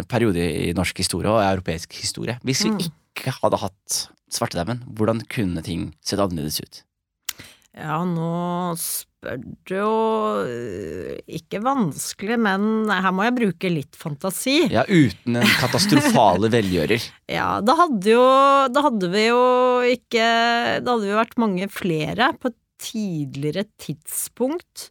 periode 0.08 0.40
i 0.40 0.72
norsk 0.76 1.00
historie 1.04 1.28
og 1.32 1.42
europeisk 1.44 1.92
historie. 2.00 2.38
Hvis 2.46 2.64
vi 2.64 2.72
Mm. 2.72 2.80
ikke 3.12 3.34
hadde 3.42 3.58
hatt 3.60 3.98
svartedauden, 4.32 4.78
hvordan 4.96 5.20
kunne 5.28 5.60
ting 5.64 5.90
sett 6.00 6.20
annerledes 6.24 6.60
ut? 6.64 6.82
Ja, 7.76 7.98
nå 8.08 8.72
du 9.22 9.74
jo 9.76 9.90
øh, 10.42 11.18
Ikke 11.30 11.60
vanskelig, 11.62 12.38
men 12.42 12.90
her 12.90 13.14
må 13.14 13.26
jeg 13.28 13.36
bruke 13.36 13.70
litt 13.70 13.98
fantasi. 13.98 14.64
Ja, 14.72 14.82
Uten 14.88 15.38
en 15.38 15.54
katastrofale 15.60 16.50
velgjører. 16.56 17.06
Ja, 17.30 17.60
da 17.62 17.76
hadde 17.84 18.16
jo 18.16 18.24
Da 18.74 18.82
hadde 18.88 19.12
vi 19.12 19.28
jo 19.28 19.44
ikke 19.86 20.26
Da 20.82 20.96
hadde 20.96 21.06
vi 21.06 21.16
vært 21.20 21.38
mange 21.42 21.70
flere 21.72 22.32
på 22.42 22.50
et 22.50 22.58
tidligere 22.82 23.68
tidspunkt. 23.78 24.88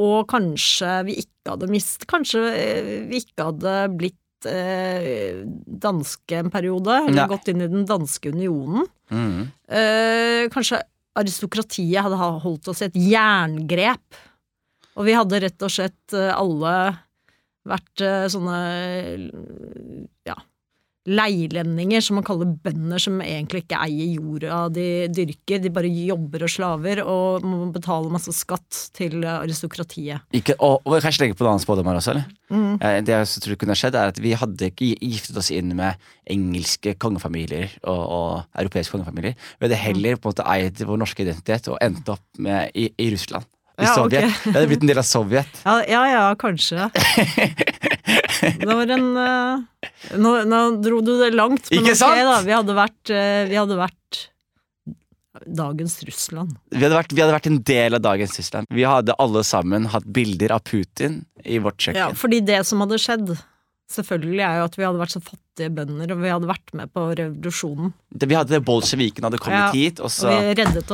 Og 0.00 0.26
kanskje 0.28 0.98
vi 1.08 1.18
ikke 1.24 1.54
hadde 1.54 1.70
mist 1.72 2.04
Kanskje 2.10 2.44
eh, 2.52 2.92
vi 3.08 3.22
ikke 3.24 3.48
hadde 3.50 3.76
blitt 3.96 4.48
eh, 4.48 5.42
danske 5.82 6.42
en 6.42 6.52
periode, 6.52 6.92
eller 7.06 7.22
Nei. 7.22 7.28
gått 7.30 7.48
inn 7.52 7.64
i 7.64 7.70
den 7.72 7.84
danske 7.88 8.32
unionen. 8.34 8.86
Mm. 9.12 9.48
Eh, 9.68 10.48
kanskje 10.52 10.80
aristokratiet 11.18 12.04
hadde 12.04 12.18
holdt 12.18 12.70
oss 12.72 12.82
i 12.82 12.88
et 12.88 12.98
jerngrep. 13.12 14.20
Og 14.96 15.08
vi 15.08 15.16
hadde 15.16 15.40
rett 15.44 15.64
og 15.64 15.72
slett 15.72 16.16
eh, 16.16 16.32
alle 16.32 16.74
vært 17.68 18.04
eh, 18.04 18.26
sånne 18.32 18.56
ja, 20.28 20.36
leilendinger, 21.08 22.00
som 22.04 22.14
man 22.18 22.24
kaller 22.26 22.46
bønder, 22.62 23.00
som 23.02 23.16
egentlig 23.24 23.64
ikke 23.64 23.78
eier 23.82 24.12
jorda 24.20 24.58
de 24.70 24.84
dyrker. 25.10 25.58
De 25.64 25.70
bare 25.74 25.90
jobber 25.90 26.44
og 26.46 26.52
slaver 26.52 27.00
og 27.02 27.46
må 27.46 27.64
betale 27.74 28.12
masse 28.12 28.30
skatt 28.36 28.84
til 28.94 29.24
aristokratiet. 29.26 30.22
Ikke, 30.36 30.54
og, 30.62 30.80
og 30.86 31.00
kanskje 31.02 31.24
legge 31.26 31.38
på 31.38 31.44
en 31.46 31.52
annen 31.54 31.64
spådom 31.64 31.90
her 31.90 31.98
også, 31.98 32.14
eller? 32.14 32.28
Mm. 32.52 32.74
Eh, 32.78 32.98
Det 33.02 33.16
jeg 33.16 33.42
tror 33.46 33.58
kunne 33.64 33.76
skjedd, 33.78 33.98
er 33.98 34.12
at 34.12 34.20
vi 34.22 34.34
hadde 34.38 34.68
ikke 34.70 34.92
giftet 35.00 35.40
oss 35.42 35.50
inn 35.54 35.74
med 35.78 35.98
engelske 36.30 36.94
kongefamilier 37.02 37.72
og, 37.82 38.02
og 38.02 38.60
europeiske 38.62 38.94
kongefamilier. 38.94 39.34
Vi 39.58 39.66
hadde 39.66 39.80
heller 39.82 40.20
på 40.20 40.28
en 40.30 40.36
måte 40.36 40.46
eid 40.54 40.84
vår 40.86 41.02
norske 41.02 41.26
identitet 41.26 41.66
og 41.72 41.80
endt 41.82 42.08
opp 42.14 42.22
med, 42.38 42.70
i, 42.78 42.86
i 43.02 43.10
Russland. 43.16 43.48
I 43.80 43.86
Ja, 43.88 43.94
Sovjet. 43.96 44.28
Sovjet. 44.28 44.42
det 44.44 44.52
hadde 44.54 44.68
blitt 44.70 44.82
en 44.84 44.90
del 44.92 45.00
av 45.00 45.06
Sovjet. 45.08 45.62
Ja, 45.64 45.78
ja, 45.88 46.02
ja 46.12 46.24
kanskje. 46.38 46.90
Det 48.62 48.66
var 48.66 48.90
en 48.90 49.06
eh, 49.16 49.62
nå, 50.18 50.32
nå 50.48 50.60
dro 50.82 51.00
du 51.04 51.12
det 51.20 51.32
langt, 51.34 51.70
men 51.70 51.80
Ikke 51.84 51.94
ok, 51.94 52.22
da. 52.26 52.40
Vi 52.46 52.52
hadde 52.56 52.74
vært, 52.76 53.10
eh, 53.14 53.44
vi 53.50 53.58
hadde 53.60 53.76
vært 53.78 54.20
dagens 55.48 55.94
Russland. 56.04 56.56
Vi 56.70 56.82
hadde, 56.82 56.96
vært, 56.98 57.12
vi 57.16 57.22
hadde 57.22 57.34
vært 57.34 57.46
en 57.48 57.60
del 57.66 57.96
av 57.96 58.02
dagens 58.04 58.34
Russland. 58.38 58.68
Vi 58.70 58.84
hadde 58.86 59.14
alle 59.22 59.42
sammen 59.48 59.86
hatt 59.94 60.04
bilder 60.12 60.52
av 60.58 60.60
Putin 60.68 61.22
i 61.44 61.58
vårt 61.62 61.86
Ja, 61.96 62.10
fordi 62.18 62.42
det 62.44 62.60
som 62.68 62.82
hadde 62.84 62.98
skjedd, 63.00 63.32
selvfølgelig 63.92 64.44
er 64.44 64.58
jo 64.60 64.66
at 64.68 64.76
vi 64.78 64.84
hadde 64.86 65.00
vært 65.00 65.14
så 65.16 65.22
fattige 65.24 65.72
bønder, 65.74 66.12
og 66.14 66.20
vi 66.22 66.30
hadde 66.32 66.48
vært 66.50 66.74
med 66.78 66.92
på 66.92 67.06
revolusjonen. 67.18 67.92
Det- 68.12 68.28
Vi 68.28 68.34
hadde 68.36 68.60
Bolsjeviken 68.64 69.24
hadde 69.24 69.38
kommet 69.38 69.72
Ja, 69.72 69.72
hit, 69.72 70.00
og 70.00 70.04
Og 70.06 70.10
så, 70.10 70.28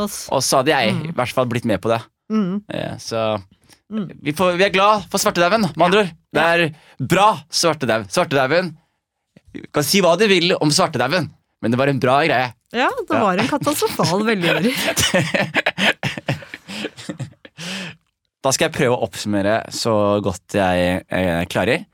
oss. 0.04 0.28
og 0.30 0.40
så 0.42 0.56
hadde 0.62 0.68
jeg 0.72 0.94
Mm. 0.94 1.08
i 1.08 1.12
hvert 1.12 1.32
fall 1.32 1.46
blitt 1.46 1.64
med 1.64 1.80
på 1.80 1.88
det. 1.90 2.02
Mm. 2.30 2.62
Ja, 2.72 2.96
Så 2.96 3.42
Mm. 3.90 4.20
vi, 4.22 4.32
får, 4.32 4.56
vi 4.56 4.64
er 4.64 4.70
glad 4.70 5.04
for 5.10 5.18
svartedauden, 5.18 5.62
med 5.76 5.80
andre 5.86 5.98
ord. 6.00 6.10
Det 6.32 6.42
er 6.42 6.74
bra 7.00 7.40
svartedauden. 7.50 8.06
Svartedauden 8.08 8.76
Du 9.54 9.64
kan 9.72 9.86
si 9.86 10.02
hva 10.04 10.14
du 10.20 10.26
vil 10.30 10.54
om 10.58 10.70
svartedauden, 10.72 11.30
men 11.62 11.72
det 11.72 11.78
var 11.80 11.90
en 11.90 12.00
bra 12.02 12.20
greie. 12.26 12.52
Ja, 12.74 12.90
det 13.08 13.20
var 13.22 13.40
en 13.40 13.48
katastrofal 13.48 14.26
velgjører. 14.28 14.72
Da 18.38 18.52
skal 18.54 18.68
jeg 18.68 18.76
prøve 18.76 18.94
å 18.94 19.02
oppsummere 19.02 19.54
så 19.74 19.92
godt 20.22 20.54
jeg 20.54 21.00
eh, 21.10 21.40
klarer. 21.50 21.88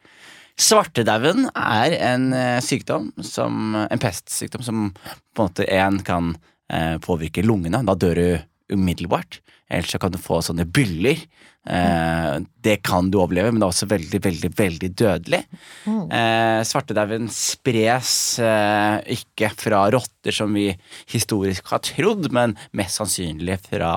Svartedauden 0.61 1.49
er 1.51 1.95
en 2.13 2.27
eh, 2.37 2.59
sykdom 2.63 3.09
som, 3.25 3.73
en 3.75 4.03
pestsykdom 4.03 4.63
som 4.63 4.83
på 4.95 5.41
en 5.41 5.49
måte 5.49 5.67
en 5.73 5.97
kan 6.05 6.35
eh, 6.69 7.01
påvirke 7.03 7.43
lungene. 7.43 7.81
Da 7.89 7.97
dør 7.97 8.21
du 8.21 8.77
umiddelbart. 8.77 9.41
Ellers 9.73 9.97
så 9.97 10.01
kan 10.03 10.13
du 10.13 10.21
få 10.21 10.43
sånne 10.45 10.69
byller. 10.69 11.25
Eh, 11.65 12.35
det 12.65 12.77
kan 12.85 13.09
du 13.11 13.19
overleve, 13.23 13.53
men 13.53 13.63
det 13.63 13.67
er 13.67 13.73
også 13.73 13.89
veldig, 13.89 14.21
veldig, 14.27 14.51
veldig 14.59 14.91
dødelig. 15.01 15.43
Mm. 15.89 16.01
Eh, 16.13 16.61
svartedauden 16.69 17.29
spres 17.33 18.15
eh, 18.45 19.01
ikke 19.17 19.51
fra 19.57 19.87
rotter 19.95 20.37
som 20.37 20.53
vi 20.57 20.71
historisk 21.13 21.73
har 21.73 21.85
trodd, 21.85 22.29
men 22.35 22.57
mest 22.77 23.01
sannsynlig 23.01 23.61
fra 23.65 23.93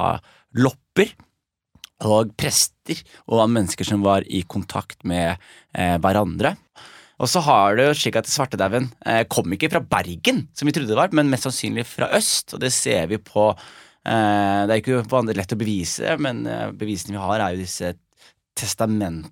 lopper 0.57 1.11
og 2.07 2.31
prester 2.37 2.99
og 3.25 3.47
mennesker 3.49 3.87
som 3.87 4.03
var 4.05 4.25
i 4.29 4.43
kontakt 4.47 5.03
med 5.07 5.35
eh, 5.73 5.97
hverandre. 5.99 6.55
Og 7.17 7.29
så 7.31 7.41
har 7.41 7.77
det 7.77 7.87
jo 7.87 7.97
slik 7.97 8.19
at 8.19 8.29
svartedauden 8.29 8.91
eh, 9.09 9.23
kom 9.29 9.49
ikke 9.53 9.71
fra 9.73 9.81
Bergen, 9.81 10.45
som 10.53 10.69
vi 10.69 10.75
trodde 10.75 10.91
det 10.91 10.99
var, 10.99 11.13
men 11.17 11.31
mest 11.31 11.47
sannsynlig 11.47 11.87
fra 11.89 12.11
øst, 12.15 12.53
og 12.53 12.61
det 12.61 12.71
ser 12.75 13.09
vi 13.09 13.17
på 13.17 13.49
Det 14.07 14.75
er 14.75 14.81
ikke 14.81 15.33
lett 15.35 15.55
å 15.55 15.59
bevise, 15.59 16.17
men 16.23 16.45
eh, 16.47 16.69
bevisene 16.71 17.17
vi 17.17 17.23
har, 17.23 17.41
er 17.43 17.55
jo 17.55 17.65
disse 17.65 17.95
testamentene 18.57 19.23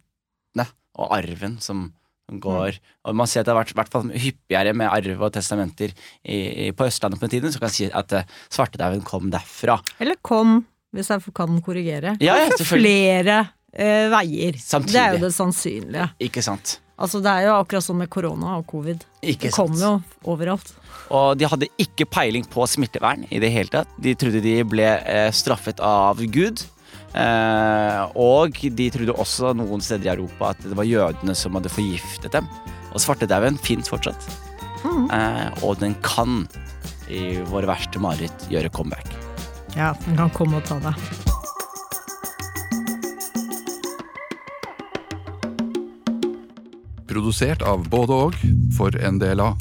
og 0.95 1.11
arven 1.11 1.57
som 1.63 1.87
går 1.89 2.05
går, 2.29 2.77
og 3.05 3.15
Man 3.15 3.29
ser 3.29 3.43
at 3.43 3.47
det 3.47 3.53
har 3.53 3.61
vært 3.61 3.75
hvert 3.77 3.91
fall 3.93 4.07
hyppigere 4.09 4.73
med 4.77 4.89
arv 4.89 5.25
og 5.27 5.33
testamenter 5.35 5.91
i, 6.23 6.37
i, 6.37 6.71
på 6.75 6.87
Østlandet 6.87 7.19
på 7.19 7.27
den 7.27 7.35
tiden, 7.37 7.53
så 7.53 7.61
kan 7.61 7.69
jeg 7.69 7.77
si 7.77 7.89
at 7.91 8.15
eh, 8.17 8.31
svartedauden 8.49 9.03
kom 9.05 9.29
derfra. 9.33 9.77
Eller 10.01 10.17
kom, 10.25 10.63
hvis 10.95 11.11
jeg 11.13 11.35
kan 11.35 11.61
korrigere. 11.65 12.15
Ja, 12.23 12.37
ja, 12.41 12.57
flere 12.65 13.43
uh, 13.45 14.07
veier. 14.15 14.57
Samtidig. 14.61 14.95
Det 14.95 15.03
er 15.03 15.17
jo 15.17 15.23
det 15.25 15.35
sannsynlige. 15.35 16.09
Ikke 16.29 16.43
sant? 16.45 16.79
Altså, 16.95 17.19
det 17.19 17.31
er 17.31 17.49
jo 17.49 17.55
akkurat 17.57 17.83
som 17.83 17.97
med 17.99 18.09
korona 18.11 18.55
og 18.59 18.67
covid. 18.69 19.03
Ikke 19.21 19.49
Det 19.49 19.55
kommer 19.55 19.81
jo 19.81 19.93
overalt. 20.31 20.71
Og 21.11 21.35
de 21.37 21.47
hadde 21.49 21.67
ikke 21.81 22.07
peiling 22.07 22.45
på 22.47 22.63
smittevern 22.69 23.25
i 23.29 23.41
det 23.43 23.51
hele 23.51 23.71
tatt. 23.73 23.91
De 24.01 24.15
trodde 24.15 24.41
de 24.41 24.55
ble 24.63 24.87
eh, 25.03 25.27
straffet 25.35 25.83
av 25.83 26.23
Gud. 26.23 26.63
Eh, 27.15 28.01
og 28.19 28.57
de 28.79 28.87
trodde 28.91 29.15
også 29.15 29.53
noen 29.55 29.83
steder 29.83 30.07
i 30.07 30.13
Europa 30.15 30.53
at 30.55 30.63
det 30.63 30.75
var 30.75 30.87
jødene 30.87 31.35
som 31.35 31.59
hadde 31.59 31.73
forgiftet 31.73 32.31
dem. 32.35 32.47
Og 32.95 33.03
svartedauden 33.03 33.59
fins 33.59 33.91
fortsatt. 33.91 34.31
Mm. 34.85 35.05
Eh, 35.11 35.63
og 35.67 35.79
den 35.83 35.99
kan 36.05 36.45
i 37.11 37.41
våre 37.51 37.69
verste 37.69 38.01
mareritt 38.01 38.49
gjøre 38.49 38.71
comeback. 38.73 39.11
Ja, 39.75 39.93
den 40.07 40.15
kan 40.15 40.31
komme 40.31 40.63
og 40.63 40.67
ta 40.67 40.79
deg. 40.79 41.34
Produsert 47.15 47.61
av 47.63 47.85
både 47.87 48.15
og 48.25 48.33
for 48.75 48.91
NDLA. 48.91 49.53